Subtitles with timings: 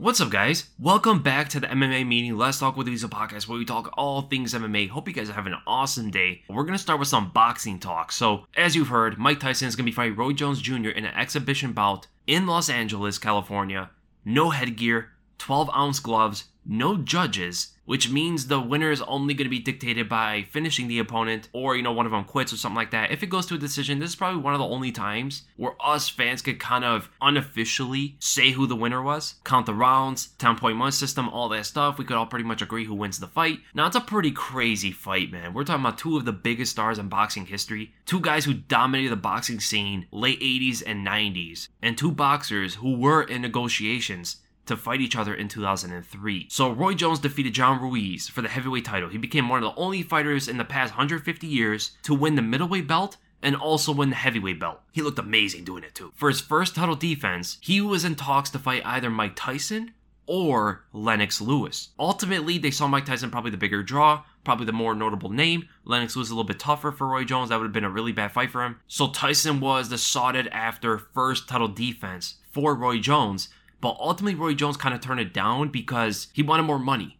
[0.00, 0.70] What's up, guys?
[0.78, 2.34] Welcome back to the MMA meeting.
[2.34, 4.88] Let's talk with Weasel podcast where we talk all things MMA.
[4.88, 6.40] Hope you guys are having an awesome day.
[6.48, 8.10] We're gonna start with some boxing talk.
[8.10, 10.88] So, as you've heard, Mike Tyson is gonna be fighting Roy Jones Jr.
[10.88, 13.90] in an exhibition bout in Los Angeles, California.
[14.24, 19.50] No headgear, 12 ounce gloves, no judges, which means the winner is only going to
[19.50, 22.76] be dictated by finishing the opponent or, you know, one of them quits or something
[22.76, 23.10] like that.
[23.10, 25.74] If it goes to a decision, this is probably one of the only times where
[25.84, 30.54] us fans could kind of unofficially say who the winner was, count the rounds, 10
[30.54, 31.98] point one system, all that stuff.
[31.98, 33.58] We could all pretty much agree who wins the fight.
[33.74, 35.52] Now, it's a pretty crazy fight, man.
[35.52, 39.10] We're talking about two of the biggest stars in boxing history, two guys who dominated
[39.10, 44.36] the boxing scene late 80s and 90s, and two boxers who were in negotiations
[44.70, 46.46] to fight each other in 2003.
[46.48, 49.08] So Roy Jones defeated John Ruiz for the heavyweight title.
[49.08, 52.42] He became one of the only fighters in the past 150 years to win the
[52.42, 54.80] middleweight belt and also win the heavyweight belt.
[54.92, 56.12] He looked amazing doing it too.
[56.14, 59.92] For his first title defense, he was in talks to fight either Mike Tyson
[60.26, 61.88] or Lennox Lewis.
[61.98, 65.68] Ultimately, they saw Mike Tyson probably the bigger draw, probably the more notable name.
[65.84, 67.48] Lennox Lewis a little bit tougher for Roy Jones.
[67.48, 68.78] That would have been a really bad fight for him.
[68.86, 73.48] So Tyson was the sought after first title defense for Roy Jones.
[73.80, 77.18] But ultimately, Roy Jones kind of turned it down because he wanted more money,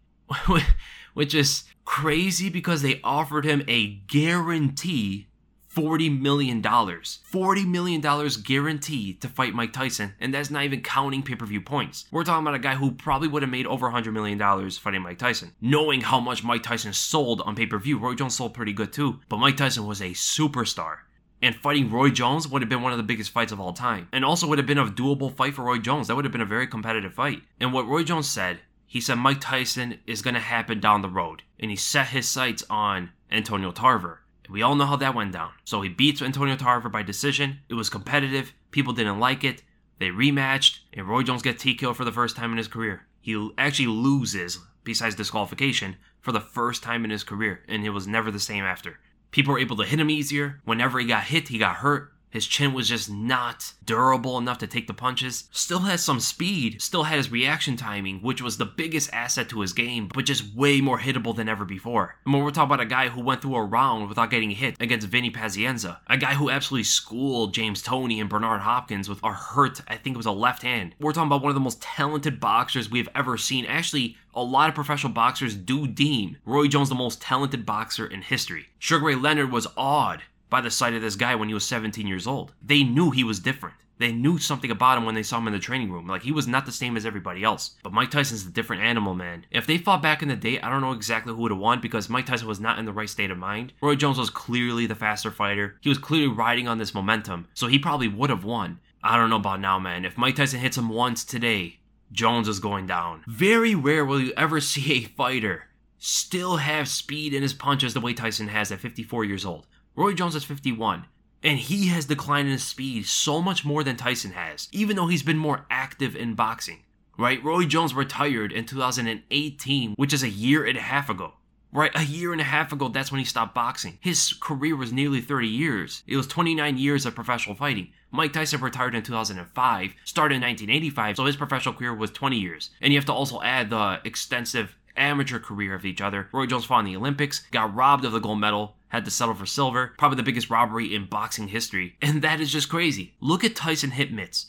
[1.14, 5.26] which is crazy because they offered him a guarantee
[5.74, 6.62] $40 million.
[6.62, 11.60] $40 million guaranteed to fight Mike Tyson, and that's not even counting pay per view
[11.60, 12.06] points.
[12.10, 14.38] We're talking about a guy who probably would have made over $100 million
[14.70, 15.54] fighting Mike Tyson.
[15.60, 18.92] Knowing how much Mike Tyson sold on pay per view, Roy Jones sold pretty good
[18.92, 20.98] too, but Mike Tyson was a superstar
[21.42, 24.08] and fighting Roy Jones would have been one of the biggest fights of all time.
[24.12, 26.08] And also would have been a doable fight for Roy Jones.
[26.08, 27.42] That would have been a very competitive fight.
[27.58, 31.08] And what Roy Jones said, he said Mike Tyson is going to happen down the
[31.08, 31.42] road.
[31.58, 34.20] And he set his sights on Antonio Tarver.
[34.44, 35.52] And we all know how that went down.
[35.64, 37.60] So he beats Antonio Tarver by decision.
[37.68, 38.52] It was competitive.
[38.70, 39.62] People didn't like it.
[40.00, 43.06] They rematched, and Roy Jones gets TKO for the first time in his career.
[43.20, 48.06] He actually loses, besides disqualification, for the first time in his career, and it was
[48.06, 48.98] never the same after.
[49.30, 50.60] People were able to hit him easier.
[50.64, 52.12] Whenever he got hit, he got hurt.
[52.30, 55.48] His chin was just not durable enough to take the punches.
[55.50, 59.60] Still has some speed, still had his reaction timing, which was the biggest asset to
[59.60, 62.16] his game, but just way more hittable than ever before.
[62.24, 64.76] And when we're talking about a guy who went through a round without getting hit
[64.80, 69.32] against Vinny Pazienza, a guy who absolutely schooled James Toney and Bernard Hopkins with a
[69.32, 70.94] hurt, I think it was a left hand.
[71.00, 73.66] We're talking about one of the most talented boxers we've ever seen.
[73.66, 78.22] Actually, a lot of professional boxers do deem Roy Jones the most talented boxer in
[78.22, 78.68] history.
[78.78, 82.06] Sugar Ray Leonard was awed by the sight of this guy when he was 17
[82.06, 82.52] years old.
[82.62, 83.76] They knew he was different.
[84.00, 86.06] They knew something about him when they saw him in the training room.
[86.06, 87.76] Like he was not the same as everybody else.
[87.82, 89.44] But Mike Tyson's a different animal, man.
[89.50, 91.82] If they fought back in the day, I don't know exactly who would have won
[91.82, 93.74] because Mike Tyson was not in the right state of mind.
[93.82, 95.76] Roy Jones was clearly the faster fighter.
[95.82, 98.80] He was clearly riding on this momentum, so he probably would have won.
[99.02, 100.06] I don't know about now, man.
[100.06, 101.80] If Mike Tyson hits him once today,
[102.10, 103.22] Jones is going down.
[103.26, 105.66] Very rare will you ever see a fighter
[106.00, 109.66] still have speed in his punches the way Tyson has at 54 years old.
[110.00, 111.04] Roy Jones is 51,
[111.42, 115.22] and he has declined in speed so much more than Tyson has, even though he's
[115.22, 116.84] been more active in boxing.
[117.18, 117.44] Right?
[117.44, 121.34] Roy Jones retired in 2018, which is a year and a half ago.
[121.70, 123.98] Right, a year and a half ago, that's when he stopped boxing.
[124.00, 126.02] His career was nearly 30 years.
[126.06, 127.92] It was 29 years of professional fighting.
[128.10, 132.70] Mike Tyson retired in 2005, started in 1985, so his professional career was 20 years.
[132.80, 136.28] And you have to also add the extensive amateur career of each other.
[136.32, 139.34] Roy Jones fought in the Olympics, got robbed of the gold medal, had to settle
[139.34, 141.96] for silver, probably the biggest robbery in boxing history.
[142.02, 143.14] And that is just crazy.
[143.20, 144.46] Look at Tyson hit mitts.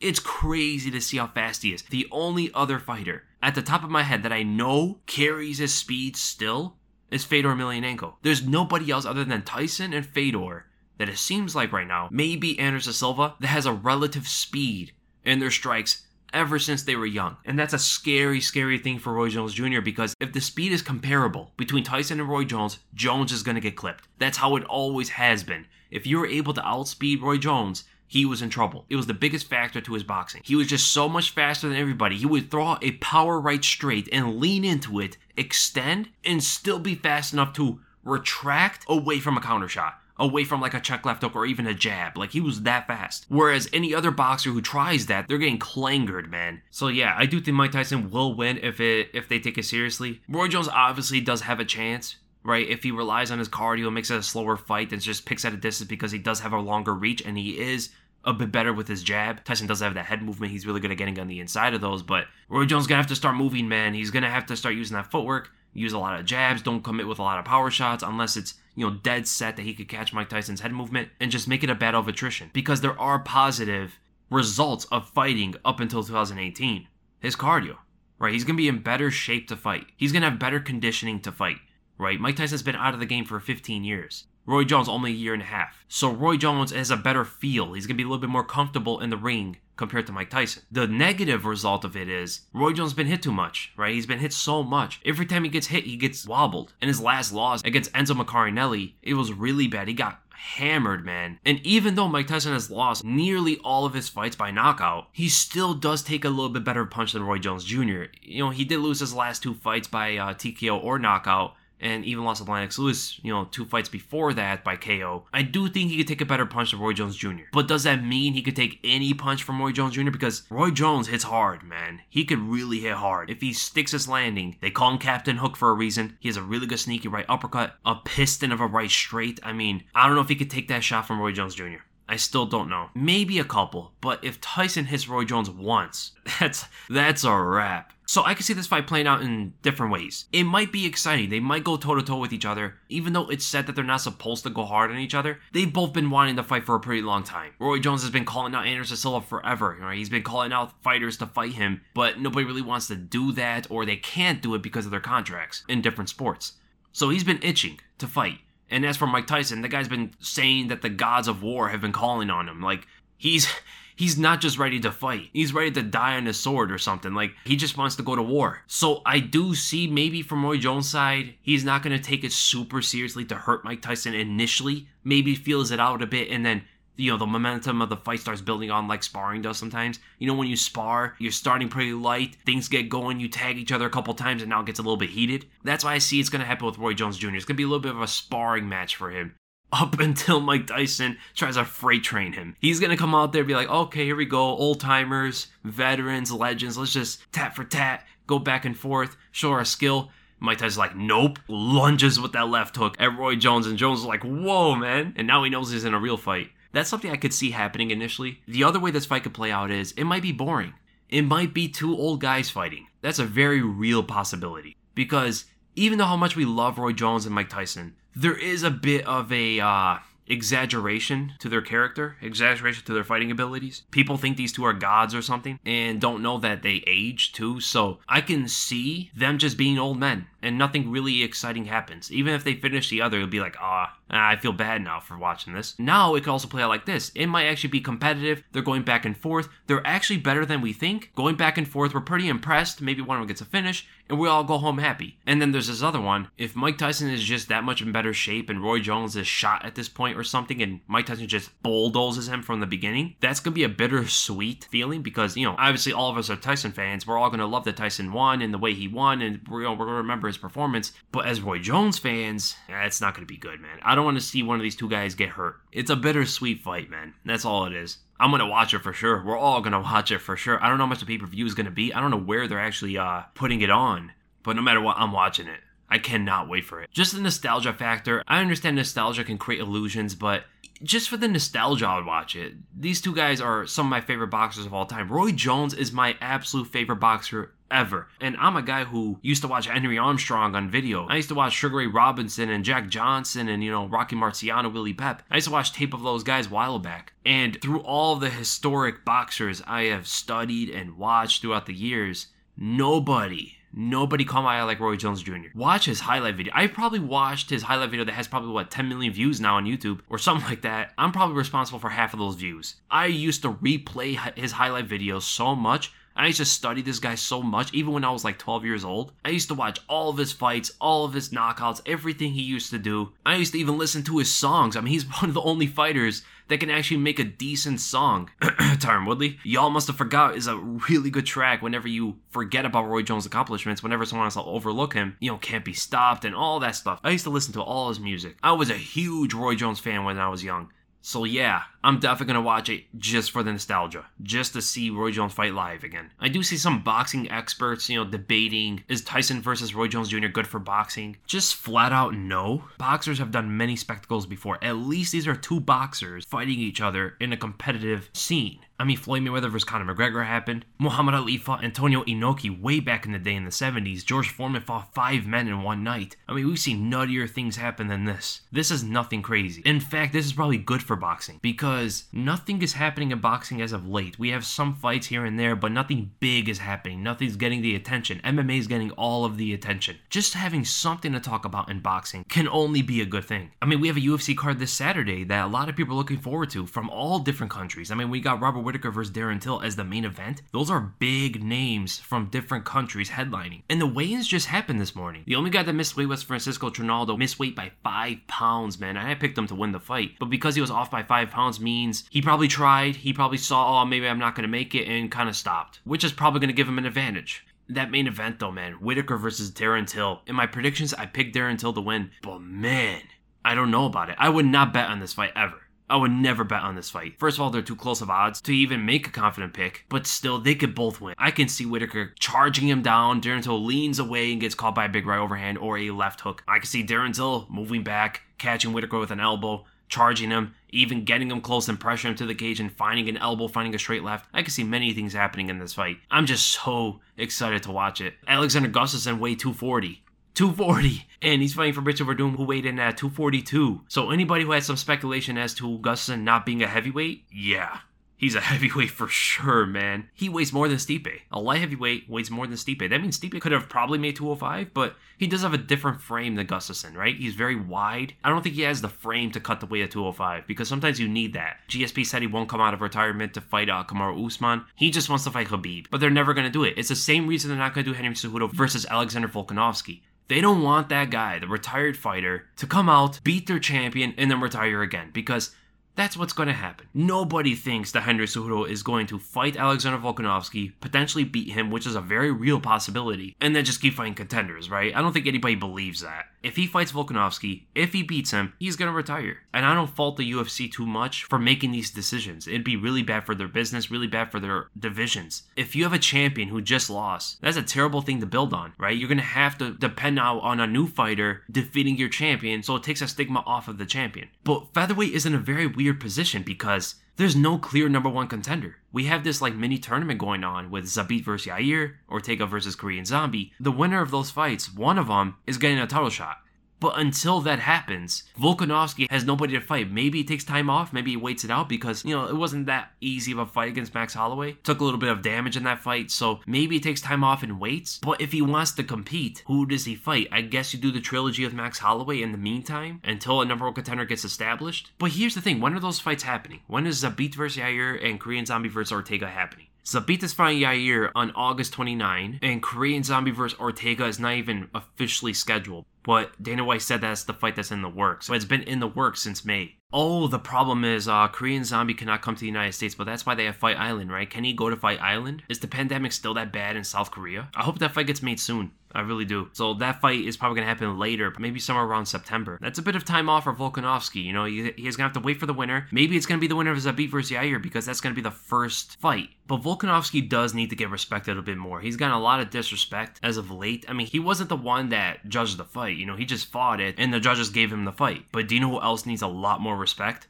[0.00, 1.82] It's crazy to see how fast he is.
[1.82, 5.74] The only other fighter at the top of my head that I know carries his
[5.74, 6.76] speed still
[7.10, 8.14] is Fedor Emelianenko.
[8.22, 10.66] There's nobody else other than Tyson and Fedor
[10.98, 14.92] that it seems like right now, maybe Anderson Silva, that has a relative speed
[15.24, 17.36] in their strikes ever since they were young.
[17.44, 19.80] And that's a scary, scary thing for Roy Jones Jr.
[19.80, 23.60] because if the speed is comparable between Tyson and Roy Jones, Jones is going to
[23.60, 24.08] get clipped.
[24.18, 25.66] That's how it always has been.
[25.90, 28.86] If you were able to outspeed Roy Jones, he was in trouble.
[28.88, 30.40] It was the biggest factor to his boxing.
[30.44, 32.16] He was just so much faster than everybody.
[32.16, 36.94] He would throw a power right straight and lean into it, extend, and still be
[36.94, 41.22] fast enough to retract away from a counter shot away from like a check left
[41.22, 42.16] hook or even a jab.
[42.16, 43.26] Like he was that fast.
[43.28, 46.62] Whereas any other boxer who tries that, they're getting clangered, man.
[46.70, 49.64] So yeah, I do think Mike Tyson will win if it if they take it
[49.64, 50.20] seriously.
[50.28, 52.16] Roy Jones obviously does have a chance.
[52.44, 55.26] Right, if he relies on his cardio, and makes it a slower fight, and just
[55.26, 57.90] picks at a distance because he does have a longer reach and he is
[58.24, 59.44] a bit better with his jab.
[59.44, 60.52] Tyson does have that head movement.
[60.52, 62.02] He's really good at getting on the inside of those.
[62.02, 63.92] But Roy Jones gonna have to start moving, man.
[63.92, 67.08] He's gonna have to start using that footwork, use a lot of jabs, don't commit
[67.08, 69.88] with a lot of power shots unless it's you know, dead set that he could
[69.88, 72.98] catch Mike Tyson's head movement and just make it a battle of attrition because there
[73.00, 73.98] are positive
[74.30, 76.86] results of fighting up until 2018.
[77.18, 77.78] his cardio,
[78.20, 78.32] right?
[78.32, 79.86] He's going to be in better shape to fight.
[79.96, 81.56] He's going to have better conditioning to fight,
[81.98, 82.20] right?
[82.20, 84.26] Mike Tyson's been out of the game for 15 years.
[84.48, 85.84] Roy Jones only a year and a half.
[85.88, 87.74] So Roy Jones has a better feel.
[87.74, 90.30] He's going to be a little bit more comfortable in the ring compared to Mike
[90.30, 90.62] Tyson.
[90.72, 93.94] The negative result of it is Roy Jones has been hit too much, right?
[93.94, 95.02] He's been hit so much.
[95.04, 96.72] Every time he gets hit, he gets wobbled.
[96.80, 99.86] And his last loss against Enzo Maccarinelli, it was really bad.
[99.86, 101.38] He got hammered, man.
[101.44, 105.28] And even though Mike Tyson has lost nearly all of his fights by knockout, he
[105.28, 108.04] still does take a little bit better punch than Roy Jones Jr.
[108.22, 112.04] You know, he did lose his last two fights by uh, TKO or knockout, and
[112.04, 115.24] even lost to Lennox Lewis, you know, two fights before that by KO.
[115.32, 117.48] I do think he could take a better punch than Roy Jones Jr.
[117.52, 120.10] But does that mean he could take any punch from Roy Jones Jr.?
[120.10, 122.00] Because Roy Jones hits hard, man.
[122.08, 123.30] He could really hit hard.
[123.30, 126.16] If he sticks his landing, they call him Captain Hook for a reason.
[126.20, 129.40] He has a really good sneaky right uppercut, a piston of a right straight.
[129.42, 131.82] I mean, I don't know if he could take that shot from Roy Jones Jr.
[132.08, 132.88] I still don't know.
[132.94, 137.92] Maybe a couple, but if Tyson hits Roy Jones once, that's that's a wrap.
[138.08, 140.24] So I can see this fight playing out in different ways.
[140.32, 141.28] It might be exciting.
[141.28, 143.84] They might go toe to toe with each other, even though it's said that they're
[143.84, 145.40] not supposed to go hard on each other.
[145.52, 147.52] They've both been wanting to fight for a pretty long time.
[147.58, 149.76] Roy Jones has been calling out Anderson Silva forever.
[149.78, 149.98] Right?
[149.98, 153.70] He's been calling out fighters to fight him, but nobody really wants to do that,
[153.70, 156.54] or they can't do it because of their contracts in different sports.
[156.92, 158.38] So he's been itching to fight.
[158.70, 161.82] And as for Mike Tyson, the guy's been saying that the gods of war have
[161.82, 162.62] been calling on him.
[162.62, 162.86] Like
[163.18, 163.48] he's
[163.98, 165.28] he's not just ready to fight.
[165.32, 167.12] He's ready to die on his sword or something.
[167.12, 168.62] Like he just wants to go to war.
[168.66, 172.80] So I do see maybe from Roy Jones' side, he's not gonna take it super
[172.80, 174.86] seriously to hurt Mike Tyson initially.
[175.04, 176.62] Maybe feels it out a bit and then
[176.96, 180.26] you know the momentum of the fight starts building on like sparring does sometimes you
[180.26, 183.86] know when you spar you're starting pretty light things get going you tag each other
[183.86, 186.18] a couple times and now it gets a little bit heated that's why i see
[186.18, 187.94] it's going to happen with roy jones jr it's going to be a little bit
[187.94, 189.34] of a sparring match for him
[189.72, 192.56] up until Mike Tyson tries to freight train him.
[192.60, 196.78] He's gonna come out there be like, okay, here we go, old timers, veterans, legends,
[196.78, 200.10] let's just tat for tat, go back and forth, show our skill.
[200.40, 204.04] Mike Tyson's like, nope, lunges with that left hook at Roy Jones, and Jones is
[204.04, 205.12] like, whoa, man.
[205.16, 206.50] And now he knows he's in a real fight.
[206.72, 208.40] That's something I could see happening initially.
[208.46, 210.74] The other way this fight could play out is it might be boring.
[211.08, 212.86] It might be two old guys fighting.
[213.00, 214.76] That's a very real possibility.
[214.94, 215.46] Because
[215.78, 219.06] even though how much we love Roy Jones and Mike Tyson, there is a bit
[219.06, 223.84] of a uh, exaggeration to their character, exaggeration to their fighting abilities.
[223.90, 227.60] People think these two are gods or something and don't know that they age too.
[227.60, 232.10] So I can see them just being old men and nothing really exciting happens.
[232.12, 235.00] Even if they finish the other, it'll be like, ah, Ah, I feel bad now
[235.00, 235.74] for watching this.
[235.78, 237.10] Now it could also play out like this.
[237.14, 238.42] It might actually be competitive.
[238.52, 239.48] They're going back and forth.
[239.66, 241.12] They're actually better than we think.
[241.14, 242.80] Going back and forth, we're pretty impressed.
[242.80, 245.18] Maybe one of them gets a finish, and we all go home happy.
[245.26, 246.28] And then there's this other one.
[246.38, 249.64] If Mike Tyson is just that much in better shape and Roy Jones is shot
[249.64, 253.40] at this point or something, and Mike Tyson just bulldozes him from the beginning, that's
[253.40, 257.06] gonna be a bittersweet feeling because you know obviously all of us are Tyson fans.
[257.06, 259.66] We're all gonna love that Tyson won and the way he won, and we're, you
[259.66, 260.92] know, we're gonna remember his performance.
[261.12, 263.78] But as Roy Jones fans, it's not gonna be good, man.
[263.82, 265.56] I don't want to see one of these two guys get hurt.
[265.72, 267.14] It's a bittersweet fight, man.
[267.24, 267.98] That's all it is.
[268.20, 269.24] I'm gonna watch it for sure.
[269.24, 270.62] We're all gonna watch it for sure.
[270.62, 271.92] I don't know how much the pay per view is gonna be.
[271.92, 275.12] I don't know where they're actually uh putting it on, but no matter what, I'm
[275.12, 275.60] watching it.
[275.90, 276.90] I cannot wait for it.
[276.90, 278.22] Just the nostalgia factor.
[278.28, 280.44] I understand nostalgia can create illusions, but
[280.82, 282.54] just for the nostalgia, I would watch it.
[282.78, 285.10] These two guys are some of my favorite boxers of all time.
[285.10, 288.08] Roy Jones is my absolute favorite boxer ever.
[288.20, 291.06] And I'm a guy who used to watch Henry Armstrong on video.
[291.06, 294.72] I used to watch Sugar Ray Robinson and Jack Johnson and, you know, Rocky Marciano,
[294.72, 295.22] Willie Pep.
[295.30, 297.12] I used to watch tape of those guys a while back.
[297.24, 303.58] And through all the historic boxers I have studied and watched throughout the years, nobody
[303.72, 305.48] Nobody caught my eye like Roy Jones Jr.
[305.54, 306.52] Watch his highlight video.
[306.56, 309.66] I probably watched his highlight video that has probably what 10 million views now on
[309.66, 310.92] YouTube or something like that.
[310.96, 312.76] I'm probably responsible for half of those views.
[312.90, 317.14] I used to replay his highlight videos so much I used to study this guy
[317.14, 319.12] so much, even when I was like 12 years old.
[319.24, 322.70] I used to watch all of his fights, all of his knockouts, everything he used
[322.70, 323.12] to do.
[323.24, 324.74] I used to even listen to his songs.
[324.74, 328.30] I mean, he's one of the only fighters that can actually make a decent song.
[328.40, 332.88] Tyron Woodley, y'all must have forgot is a really good track whenever you forget about
[332.88, 336.34] Roy Jones' accomplishments, whenever someone else will overlook him, you know, can't be stopped and
[336.34, 336.98] all that stuff.
[337.04, 338.36] I used to listen to all his music.
[338.42, 340.72] I was a huge Roy Jones fan when I was young.
[341.00, 345.10] So yeah, I'm definitely gonna watch it just for the nostalgia, just to see Roy
[345.10, 346.10] Jones fight live again.
[346.20, 350.28] I do see some boxing experts, you know, debating is Tyson versus Roy Jones Jr.
[350.28, 351.16] good for boxing?
[351.26, 352.64] Just flat out no.
[352.78, 354.62] Boxers have done many spectacles before.
[354.62, 358.60] At least these are two boxers fighting each other in a competitive scene.
[358.80, 359.64] I mean, Floyd Mayweather vs.
[359.64, 360.64] Conor McGregor happened.
[360.78, 364.04] Muhammad Ali fought Antonio Inoki way back in the day in the 70s.
[364.04, 366.14] George Foreman fought five men in one night.
[366.28, 368.42] I mean, we've seen nuttier things happen than this.
[368.52, 369.62] This is nothing crazy.
[369.64, 373.72] In fact, this is probably good for boxing because nothing is happening in boxing as
[373.72, 374.16] of late.
[374.16, 377.02] We have some fights here and there, but nothing big is happening.
[377.02, 378.20] Nothing's getting the attention.
[378.22, 379.98] MMA is getting all of the attention.
[380.08, 383.50] Just having something to talk about in boxing can only be a good thing.
[383.60, 385.98] I mean, we have a UFC card this Saturday that a lot of people are
[385.98, 387.90] looking forward to from all different countries.
[387.90, 390.42] I mean, we got Robert Whitaker versus Darren Till as the main event.
[390.52, 393.62] Those are big names from different countries headlining.
[393.70, 395.22] And the weigh-ins just happened this morning.
[395.26, 398.98] The only guy that missed weight was Francisco Trinaldo, missed weight by five pounds, man.
[398.98, 400.16] I picked him to win the fight.
[400.20, 403.80] But because he was off by five pounds means he probably tried, he probably saw,
[403.80, 405.80] oh, maybe I'm not gonna make it, and kind of stopped.
[405.84, 409.50] Which is probably gonna give him an advantage that main event though, man, Whitaker versus
[409.50, 410.20] Darren Till.
[410.26, 413.02] In my predictions, I picked Darren Till to win, but man,
[413.44, 414.16] I don't know about it.
[414.18, 415.60] I would not bet on this fight ever.
[415.90, 417.14] I would never bet on this fight.
[417.18, 420.06] First of all, they're too close of odds to even make a confident pick, but
[420.06, 421.14] still, they could both win.
[421.18, 423.20] I can see Whitaker charging him down.
[423.20, 426.42] Darren leans away and gets caught by a big right overhand or a left hook.
[426.46, 431.30] I can see Darren moving back, catching Whitaker with an elbow, charging him, even getting
[431.30, 434.04] him close and pressure him to the cage and finding an elbow, finding a straight
[434.04, 434.28] left.
[434.34, 435.96] I can see many things happening in this fight.
[436.10, 438.14] I'm just so excited to watch it.
[438.26, 440.02] Alexander Gustafsson weighed 240.
[440.38, 444.52] 240 and he's fighting for Richard Werdum who weighed in at 242 so anybody who
[444.52, 447.80] had some speculation as to Gustafsson not being a heavyweight yeah
[448.18, 450.10] He's a heavyweight for sure, man.
[450.12, 451.20] He weighs more than Stipe.
[451.30, 452.90] A light heavyweight weighs more than Stipe.
[452.90, 456.34] That means Stipe could have probably made 205, but he does have a different frame
[456.34, 457.16] than Gustafsson, right?
[457.16, 458.14] He's very wide.
[458.24, 460.98] I don't think he has the frame to cut the weight at 205 because sometimes
[460.98, 461.58] you need that.
[461.68, 464.64] GSP said he won't come out of retirement to fight uh, Kamaru Usman.
[464.74, 466.74] He just wants to fight Khabib, but they're never going to do it.
[466.76, 470.00] It's the same reason they're not going to do Henry Cejudo versus Alexander Volkanovski.
[470.28, 474.30] They don't want that guy, the retired fighter, to come out, beat their champion, and
[474.30, 475.54] then retire again because
[475.98, 476.86] that's what's going to happen.
[476.94, 481.86] Nobody thinks that Henry Cejudo is going to fight Alexander Volkanovski, potentially beat him, which
[481.86, 484.94] is a very real possibility, and then just keep fighting contenders, right?
[484.94, 486.26] I don't think anybody believes that.
[486.42, 489.38] If he fights Volkanovski, if he beats him, he's going to retire.
[489.52, 492.46] And I don't fault the UFC too much for making these decisions.
[492.46, 495.42] It'd be really bad for their business, really bad for their divisions.
[495.56, 498.72] If you have a champion who just lost, that's a terrible thing to build on,
[498.78, 498.96] right?
[498.96, 502.76] You're going to have to depend now on a new fighter defeating your champion, so
[502.76, 504.28] it takes a stigma off of the champion.
[504.44, 508.76] But featherweight is in a very weird position because there's no clear number one contender.
[508.92, 513.04] We have this like mini tournament going on with Zabit versus Yair, Ortega versus Korean
[513.04, 513.52] Zombie.
[513.58, 516.38] The winner of those fights, one of them, is getting a title shot.
[516.80, 519.90] But until that happens, Volkanovski has nobody to fight.
[519.90, 522.66] Maybe he takes time off, maybe he waits it out because, you know, it wasn't
[522.66, 524.52] that easy of a fight against Max Holloway.
[524.62, 527.42] Took a little bit of damage in that fight, so maybe he takes time off
[527.42, 527.98] and waits.
[527.98, 530.28] But if he wants to compete, who does he fight?
[530.30, 533.64] I guess you do the trilogy with Max Holloway in the meantime until a number
[533.64, 534.92] one contender gets established.
[534.98, 536.60] But here's the thing when are those fights happening?
[536.66, 539.66] When is Zabit versus Yair and Korean Zombie versus Ortega happening?
[539.88, 543.58] Zabit is fighting Yair on August 29, and Korean Zombie vs.
[543.58, 545.86] Ortega is not even officially scheduled.
[546.08, 548.26] But Dana White said that's the fight that's in the works.
[548.26, 549.76] So it's been in the works since May.
[549.90, 553.24] Oh, the problem is uh, Korean Zombie cannot come to the United States, but that's
[553.24, 554.28] why they have Fight Island, right?
[554.28, 555.42] Can he go to Fight Island?
[555.48, 557.48] Is the pandemic still that bad in South Korea?
[557.54, 558.72] I hope that fight gets made soon.
[558.92, 559.48] I really do.
[559.52, 562.58] So that fight is probably going to happen later, maybe somewhere around September.
[562.60, 564.24] That's a bit of time off for Volkanovski.
[564.24, 565.86] You know, he, he's going to have to wait for the winner.
[565.92, 568.20] Maybe it's going to be the winner of Zabit versus Yair because that's going to
[568.20, 569.30] be the first fight.
[569.46, 571.80] But Volkanovski does need to get respected a bit more.
[571.80, 573.86] He's gotten a lot of disrespect as of late.
[573.88, 575.96] I mean, he wasn't the one that judged the fight.
[575.96, 578.26] You know, he just fought it and the judges gave him the fight.
[578.30, 580.26] But do you know who else needs a lot more respect?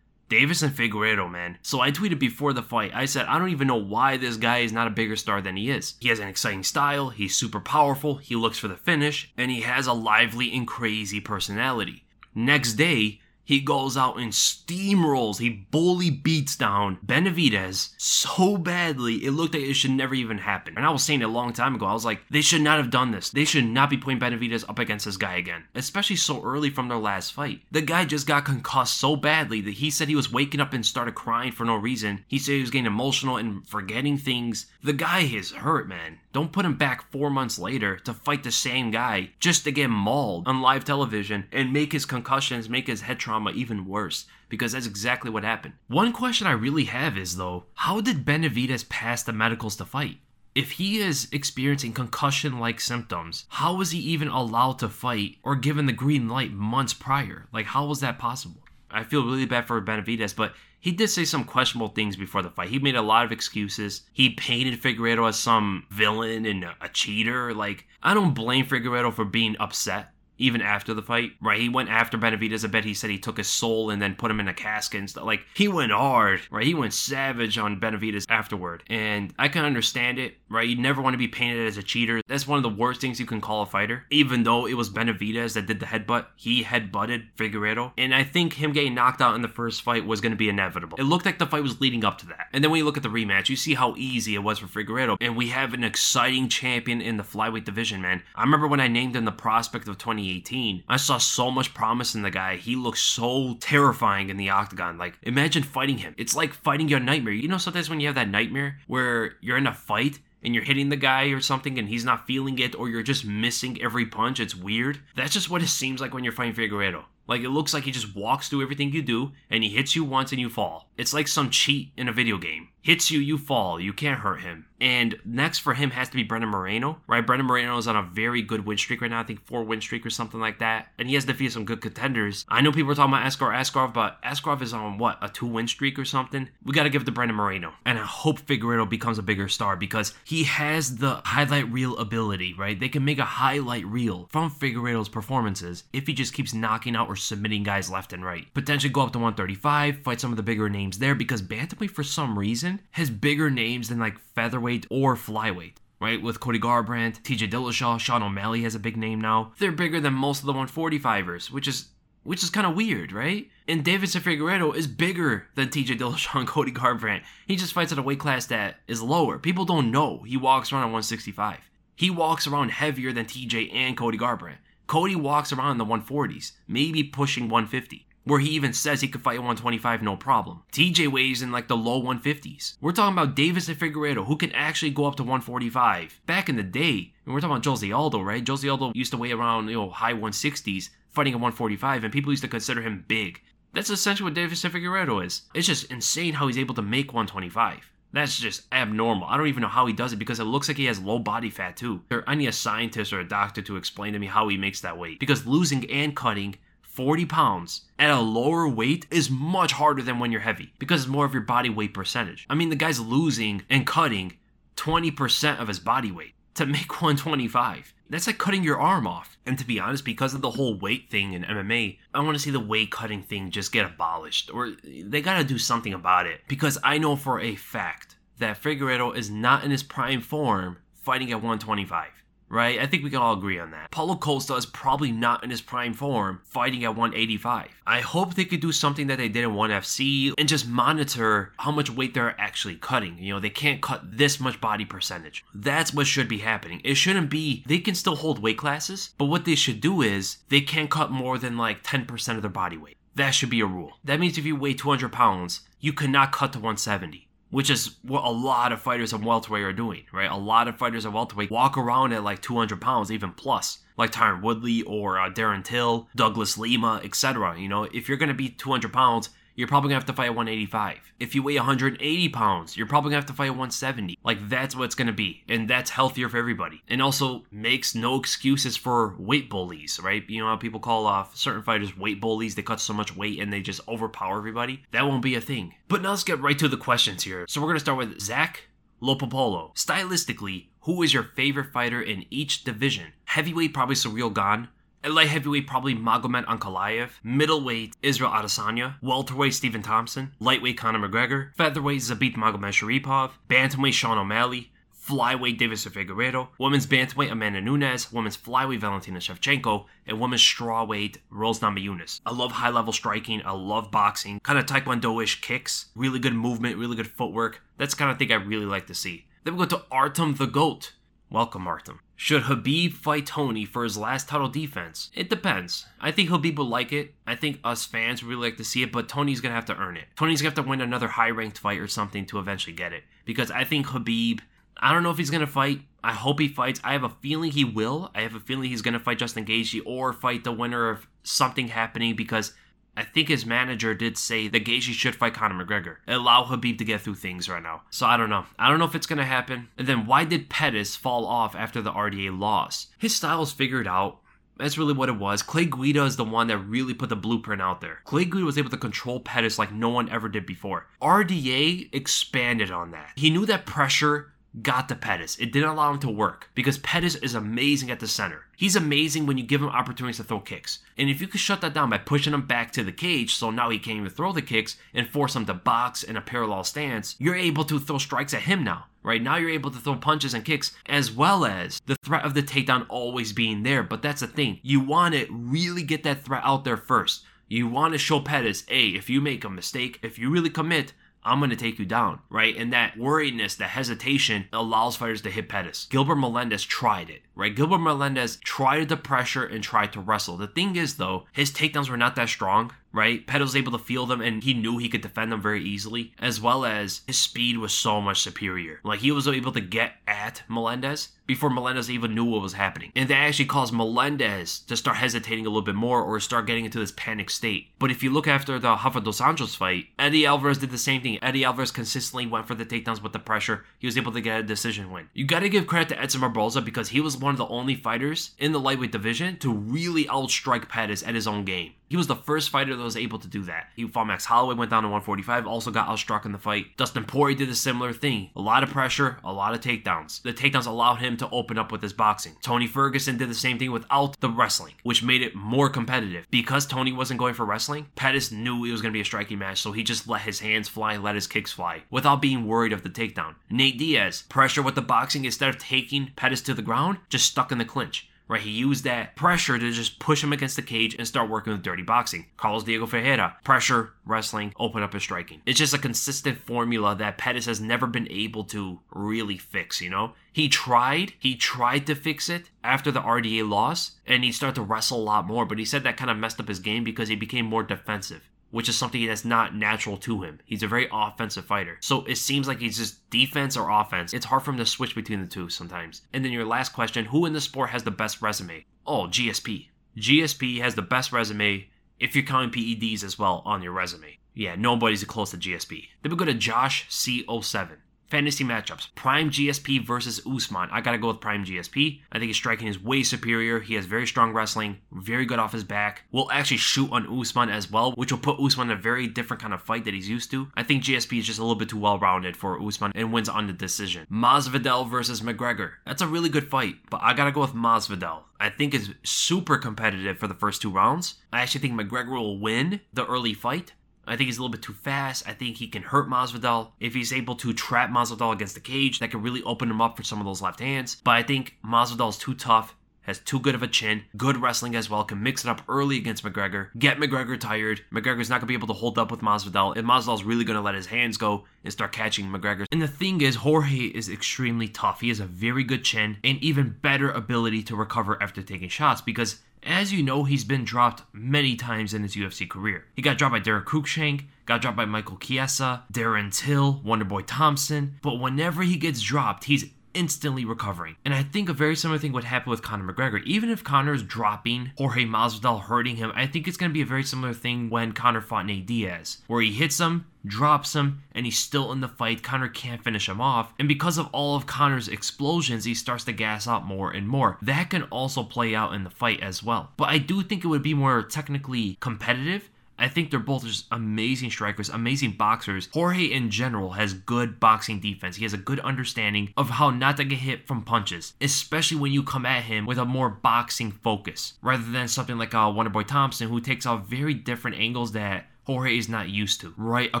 [0.28, 1.58] Deiveson Figueiredo, man.
[1.62, 2.92] So I tweeted before the fight.
[2.94, 5.56] I said, I don't even know why this guy is not a bigger star than
[5.56, 5.94] he is.
[6.00, 9.60] He has an exciting style, he's super powerful, he looks for the finish, and he
[9.60, 12.04] has a lively and crazy personality.
[12.34, 15.38] Next day, he goes out and steamrolls.
[15.38, 20.74] He bully beats down Benavidez so badly, it looked like it should never even happen.
[20.76, 21.86] And I was saying it a long time ago.
[21.86, 23.30] I was like, they should not have done this.
[23.30, 26.88] They should not be putting Benavidez up against this guy again, especially so early from
[26.88, 27.60] their last fight.
[27.70, 30.86] The guy just got concussed so badly that he said he was waking up and
[30.86, 32.24] started crying for no reason.
[32.28, 34.66] He said he was getting emotional and forgetting things.
[34.82, 36.18] The guy is hurt, man.
[36.32, 39.88] Don't put him back four months later to fight the same guy just to get
[39.88, 44.72] mauled on live television and make his concussions, make his head trauma even worse because
[44.72, 45.74] that's exactly what happened.
[45.88, 50.18] One question I really have is though, how did Benavidez pass the medicals to fight?
[50.54, 55.56] If he is experiencing concussion like symptoms, how was he even allowed to fight or
[55.56, 57.46] given the green light months prior?
[57.52, 58.62] Like, how was that possible?
[58.90, 62.50] I feel really bad for Benavidez, but he did say some questionable things before the
[62.50, 62.68] fight.
[62.68, 64.02] He made a lot of excuses.
[64.12, 67.54] He painted Figueiredo as some villain and a cheater.
[67.54, 70.08] Like, I don't blame Figueiredo for being upset.
[70.42, 71.60] even after the fight, right?
[71.60, 72.64] He went after Benavidez.
[72.64, 74.98] I bet he said he took his soul and then put him in a casket
[74.98, 75.24] and stuff.
[75.24, 76.66] Like he went hard, right?
[76.66, 80.68] He went savage on Benavidez afterward, and I can understand it, right?
[80.68, 82.20] You never want to be painted as a cheater.
[82.28, 84.04] That's one of the worst things you can call a fighter.
[84.10, 88.54] Even though it was Benavidez that did the headbutt, he headbutted Figueiredo, and I think
[88.54, 90.98] him getting knocked out in the first fight was going to be inevitable.
[90.98, 92.96] It looked like the fight was leading up to that, and then when you look
[92.96, 95.84] at the rematch, you see how easy it was for Figueiredo, and we have an
[95.84, 98.22] exciting champion in the flyweight division, man.
[98.34, 100.84] I remember when I named him the prospect of 2018.
[100.88, 102.56] I saw so much promise in the guy.
[102.56, 104.98] He looked so terrifying in the octagon.
[104.98, 106.14] Like, imagine fighting him.
[106.18, 107.32] It's like fighting your nightmare.
[107.32, 110.64] You know, sometimes when you have that nightmare where you're in a fight and you're
[110.64, 114.06] hitting the guy or something and he's not feeling it or you're just missing every
[114.06, 115.00] punch, it's weird.
[115.14, 117.04] That's just what it seems like when you're fighting Figueiredo.
[117.28, 120.04] Like it looks like he just walks through everything you do and he hits you
[120.04, 120.90] once and you fall.
[120.96, 122.68] It's like some cheat in a video game.
[122.82, 123.78] Hits you, you fall.
[123.78, 124.66] You can't hurt him.
[124.82, 127.24] And next for him has to be Brandon Moreno, right?
[127.24, 129.20] Brandon Moreno is on a very good win streak right now.
[129.20, 130.88] I think four win streak or something like that.
[130.98, 132.44] And he has defeated some good contenders.
[132.48, 135.46] I know people are talking about Askar Askarov, but Askarov is on what, a two
[135.46, 136.48] win streak or something?
[136.64, 137.74] We got to give it to Brandon Moreno.
[137.86, 142.52] And I hope Figueroa becomes a bigger star because he has the highlight reel ability,
[142.58, 142.78] right?
[142.78, 147.06] They can make a highlight reel from Figueroa's performances if he just keeps knocking out
[147.06, 148.52] or submitting guys left and right.
[148.52, 152.02] Potentially go up to 135, fight some of the bigger names there because Bantamweight, for
[152.02, 156.20] some reason, has bigger names than like featherweight or flyweight right?
[156.20, 159.52] With Cody Garbrandt, TJ Dillashaw, Sean O'Malley has a big name now.
[159.60, 161.86] They're bigger than most of the 145ers, which is
[162.24, 163.48] which is kind of weird, right?
[163.66, 167.22] And Deiveson Figueiredo is bigger than TJ Dillashaw and Cody Garbrandt.
[167.46, 169.38] He just fights at a weight class that is lower.
[169.38, 171.58] People don't know he walks around at 165.
[171.96, 174.58] He walks around heavier than TJ and Cody Garbrandt.
[174.86, 179.22] Cody walks around in the 140s, maybe pushing 150 where he even says he could
[179.22, 180.62] fight 125 no problem.
[180.72, 182.76] TJ weighs in like the low 150s.
[182.80, 186.20] We're talking about Deiveson Figueiredo, who can actually go up to 145.
[186.26, 188.46] Back in the day, and we're talking about Jose Aldo, right?
[188.46, 192.32] Jose Aldo used to weigh around, you know, high 160s, fighting at 145, and people
[192.32, 193.40] used to consider him big.
[193.74, 195.42] That's essentially what Deiveson Figueiredo is.
[195.54, 197.90] It's just insane how he's able to make 125.
[198.12, 199.26] That's just abnormal.
[199.26, 201.18] I don't even know how he does it because it looks like he has low
[201.18, 202.02] body fat too.
[202.26, 204.98] I need a scientist or a doctor to explain to me how he makes that
[204.98, 205.18] weight.
[205.18, 206.56] Because losing and cutting
[206.92, 211.10] 40 pounds at a lower weight is much harder than when you're heavy because it's
[211.10, 212.46] more of your body weight percentage.
[212.50, 214.36] I mean, the guy's losing and cutting
[214.76, 217.94] 20% of his body weight to make 125.
[218.10, 219.38] That's like cutting your arm off.
[219.46, 222.42] And to be honest, because of the whole weight thing in MMA, I want to
[222.42, 226.26] see the weight cutting thing just get abolished or they got to do something about
[226.26, 230.76] it because I know for a fact that Figueiredo is not in his prime form
[230.92, 232.21] fighting at 125
[232.52, 232.78] right?
[232.78, 233.90] I think we can all agree on that.
[233.90, 237.68] Paulo Costa is probably not in his prime form fighting at 185.
[237.86, 241.52] I hope they could do something that they did in ONE FC and just monitor
[241.58, 243.16] how much weight they're actually cutting.
[243.18, 245.44] You know, they can't cut this much body percentage.
[245.54, 246.82] That's what should be happening.
[246.84, 250.36] It shouldn't be, they can still hold weight classes, but what they should do is
[250.50, 252.96] they can't cut more than like 10% of their body weight.
[253.14, 253.92] That should be a rule.
[254.04, 258.24] That means if you weigh 200 pounds, you cannot cut to 170 which is what
[258.24, 260.30] a lot of fighters of welterweight are doing, right?
[260.30, 264.10] A lot of fighters of welterweight walk around at like 200 pounds, even plus, like
[264.10, 267.60] Tyron Woodley or uh, Darren Till, Douglas Lima, etc.
[267.60, 270.34] You know, if you're going to be 200 pounds, you're probably gonna have to fight
[270.34, 270.98] 185.
[271.20, 274.18] If you weigh 180 pounds, you're probably gonna have to fight 170.
[274.24, 276.82] Like that's what it's gonna be, and that's healthier for everybody.
[276.88, 280.28] And also makes no excuses for weight bullies, right?
[280.28, 282.54] You know how people call off certain fighters weight bullies?
[282.54, 284.82] They cut so much weight and they just overpower everybody.
[284.92, 285.74] That won't be a thing.
[285.88, 287.46] But now let's get right to the questions here.
[287.48, 288.64] So we're gonna start with Zach
[289.02, 289.74] Lopopolo.
[289.74, 293.12] Stylistically, who is your favorite fighter in each division?
[293.24, 294.68] Heavyweight, probably Ciryl Gane.
[295.04, 297.10] Light heavyweight, probably Magomed Ankalaev.
[297.24, 298.94] Middleweight, Israel Adesanya.
[299.02, 300.32] Welterweight, Stephen Thompson.
[300.38, 301.52] Lightweight, Conor McGregor.
[301.56, 303.32] Featherweight, Zabit Magomedsharipov.
[303.48, 304.70] Bantamweight, Sean O'Malley.
[304.94, 306.48] Flyweight, Deiveson Figueiredo.
[306.58, 308.12] Women's Bantamweight, Amanda Nunes.
[308.12, 309.86] Women's Flyweight, Valentina Shevchenko.
[310.06, 312.20] And Women's Strawweight, Rose Namajunas.
[312.24, 313.42] I love high level striking.
[313.44, 314.38] I love boxing.
[314.40, 315.86] Kind of Taekwondo-ish kicks.
[315.96, 317.60] Really good movement, really good footwork.
[317.76, 319.26] That's kind of thing I really like to see.
[319.42, 320.92] Then we go to Artem the GOAT.
[321.32, 322.00] Welcome, Artem.
[322.14, 325.10] Should Khabib fight Tony for his last title defense?
[325.14, 325.86] It depends.
[325.98, 327.14] I think Khabib would like it.
[327.26, 329.76] I think us fans would really like to see it, but Tony's gonna have to
[329.78, 330.08] earn it.
[330.14, 333.04] Tony's gonna have to win another high ranked fight or something to eventually get it.
[333.24, 334.40] Because I think Khabib,
[334.76, 335.80] I don't know if he's gonna fight.
[336.04, 336.82] I hope he fights.
[336.84, 338.10] I have a feeling he will.
[338.14, 341.68] I have a feeling he's gonna fight Justin Gaethje or fight the winner of something
[341.68, 342.52] happening because
[342.96, 345.96] I think his manager did say that Gaethje should fight Conor McGregor.
[346.06, 347.82] Allow Khabib to get through things right now.
[347.90, 348.44] So I don't know.
[348.58, 349.68] I don't know if it's gonna happen.
[349.78, 352.88] And then why did Pettis fall off after the RDA loss?
[352.98, 354.18] His style's figured out.
[354.58, 355.42] That's really what it was.
[355.42, 358.00] Clay Guida is the one that really put the blueprint out there.
[358.04, 360.86] Clay Guida was able to control Pettis like no one ever did before.
[361.00, 363.12] RDA expanded on that.
[363.16, 365.36] He knew that pressure got to Pettis.
[365.38, 368.44] It didn't allow him to work because Pettis is amazing at the center.
[368.56, 370.80] He's amazing when you give him opportunities to throw kicks.
[370.98, 373.50] And if you could shut that down by pushing him back to the cage so
[373.50, 376.64] now he can't even throw the kicks and force him to box in a parallel
[376.64, 378.86] stance, you're able to throw strikes at him now.
[379.04, 382.34] Right now, you're able to throw punches and kicks as well as the threat of
[382.34, 383.82] the takedown always being there.
[383.82, 387.24] But that's the thing, you want to really get that threat out there first.
[387.48, 390.92] You want to show Pettis, hey, if you make a mistake, if you really commit,
[391.24, 392.56] I'm going to take you down, right?
[392.56, 395.86] And that worriedness, that hesitation allows fighters to hit Pettis.
[395.90, 397.54] Gilbert Melendez tried it, right?
[397.54, 400.36] Gilbert Melendez tried the pressure and tried to wrestle.
[400.36, 403.26] The thing is, though, his takedowns were not that strong right?
[403.26, 406.12] Pettis was able to feel them and he knew he could defend them very easily,
[406.18, 408.80] as well as his speed was so much superior.
[408.84, 412.92] Like he was able to get at Melendez before Melendez even knew what was happening.
[412.94, 416.64] And that actually caused Melendez to start hesitating a little bit more or start getting
[416.64, 417.68] into this panic state.
[417.78, 421.00] But if you look after the Rafa dos Anjos fight, Eddie Alvarez did the same
[421.00, 421.18] thing.
[421.22, 423.64] Eddie Alvarez consistently went for the takedowns with the pressure.
[423.78, 425.08] He was able to get a decision win.
[425.14, 428.32] You gotta give credit to Edson Barboza because he was one of the only fighters
[428.38, 431.72] in the lightweight division to really outstrike Pettis at his own game.
[431.92, 433.68] He was the first fighter that was able to do that.
[433.76, 436.74] He fought Max Holloway, went down to 145, also got outstruck in the fight.
[436.78, 438.30] Dustin Poirier did a similar thing.
[438.34, 440.22] A lot of pressure, a lot of takedowns.
[440.22, 442.38] The takedowns allowed him to open up with his boxing.
[442.40, 446.26] Tony Ferguson did the same thing without the wrestling, which made it more competitive.
[446.30, 449.38] Because Tony wasn't going for wrestling, Pettis knew it was going to be a striking
[449.38, 452.72] match, so he just let his hands fly, let his kicks fly, without being worried
[452.72, 453.34] of the takedown.
[453.50, 457.52] Nate Diaz, pressure with the boxing instead of taking Pettis to the ground, just stuck
[457.52, 458.40] in the clinch right?
[458.40, 461.62] He used that pressure to just push him against the cage and start working with
[461.62, 462.26] dirty boxing.
[462.36, 465.42] Carlos Diego Ferreira, pressure, wrestling, open up his striking.
[465.46, 469.90] It's just a consistent formula that Pettis has never been able to really fix, you
[469.90, 470.12] know?
[470.32, 474.62] He tried, he tried to fix it after the RDA loss, and he started to
[474.62, 477.08] wrestle a lot more, but he said that kind of messed up his game because
[477.08, 480.38] he became more defensive which is something that's not natural to him.
[480.44, 481.78] He's a very offensive fighter.
[481.80, 484.12] So it seems like he's just defense or offense.
[484.14, 486.02] It's hard for him to switch between the two sometimes.
[486.12, 488.66] And then your last question who in the sport has the best resume?
[488.86, 489.68] Oh, GSP.
[489.96, 494.18] GSP has the best resume if you're counting PEDs as well on your resume.
[494.34, 495.88] Yeah, nobody's close to GSP.
[496.02, 497.76] Then we go to Josh C07.
[498.12, 498.88] Fantasy matchups.
[498.94, 500.68] Prime GSP versus Usman.
[500.70, 502.02] I gotta go with Prime GSP.
[502.12, 503.60] I think his striking is way superior.
[503.60, 506.02] He has very strong wrestling, very good off his back.
[506.12, 509.40] Will actually shoot on Usman as well, which will put Usman in a very different
[509.40, 510.48] kind of fight that he's used to.
[510.54, 513.30] I think GSP is just a little bit too well rounded for Usman and wins
[513.30, 514.06] on the decision.
[514.12, 515.70] Masvidal versus McGregor.
[515.86, 518.24] That's a really good fight, but I gotta go with Masvidal.
[518.38, 521.14] I think is super competitive for the first two rounds.
[521.32, 523.72] I actually think McGregor will win the early fight,
[524.06, 525.28] I think he's a little bit too fast.
[525.28, 526.72] I think he can hurt Masvidal.
[526.80, 529.96] If he's able to trap Masvidal against the cage, that could really open him up
[529.96, 530.96] for some of those left hands.
[531.04, 534.88] But I think Masvidal's too tough has too good of a chin, good wrestling as
[534.88, 537.82] well, can mix it up early against McGregor, get McGregor tired.
[537.92, 540.56] McGregor's not going to be able to hold up with Masvidal, and Masvidal's really going
[540.56, 542.66] to let his hands go and start catching McGregor.
[542.70, 545.00] And the thing is, Jorge is extremely tough.
[545.00, 549.00] He has a very good chin and even better ability to recover after taking shots
[549.00, 552.84] because as you know, he's been dropped many times in his UFC career.
[552.94, 557.96] He got dropped by Daron Cruickshank, got dropped by Michael Chiesa, Darren Till, Wonderboy Thompson,
[558.02, 560.96] but whenever he gets dropped, he's instantly recovering.
[561.04, 563.22] And I think a very similar thing would happen with Conor McGregor.
[563.24, 566.86] Even if Conor's dropping Jorge Masvidal, hurting him, I think it's going to be a
[566.86, 571.26] very similar thing when Conor fought Nate Diaz, where he hits him, drops him, and
[571.26, 572.22] he's still in the fight.
[572.22, 573.52] Conor can't finish him off.
[573.58, 577.38] And because of all of Conor's explosions, he starts to gas out more and more.
[577.42, 579.72] That can also play out in the fight as well.
[579.76, 583.66] But I do think it would be more technically competitive I think they're both just
[583.70, 585.68] amazing strikers, amazing boxers.
[585.72, 588.16] Jorge in general has good boxing defense.
[588.16, 591.92] He has a good understanding of how not to get hit from punches, especially when
[591.92, 595.86] you come at him with a more boxing focus rather than something like uh, Wonderboy
[595.86, 599.90] Thompson who takes off very different angles that Jorge is not used to, right?
[599.94, 600.00] A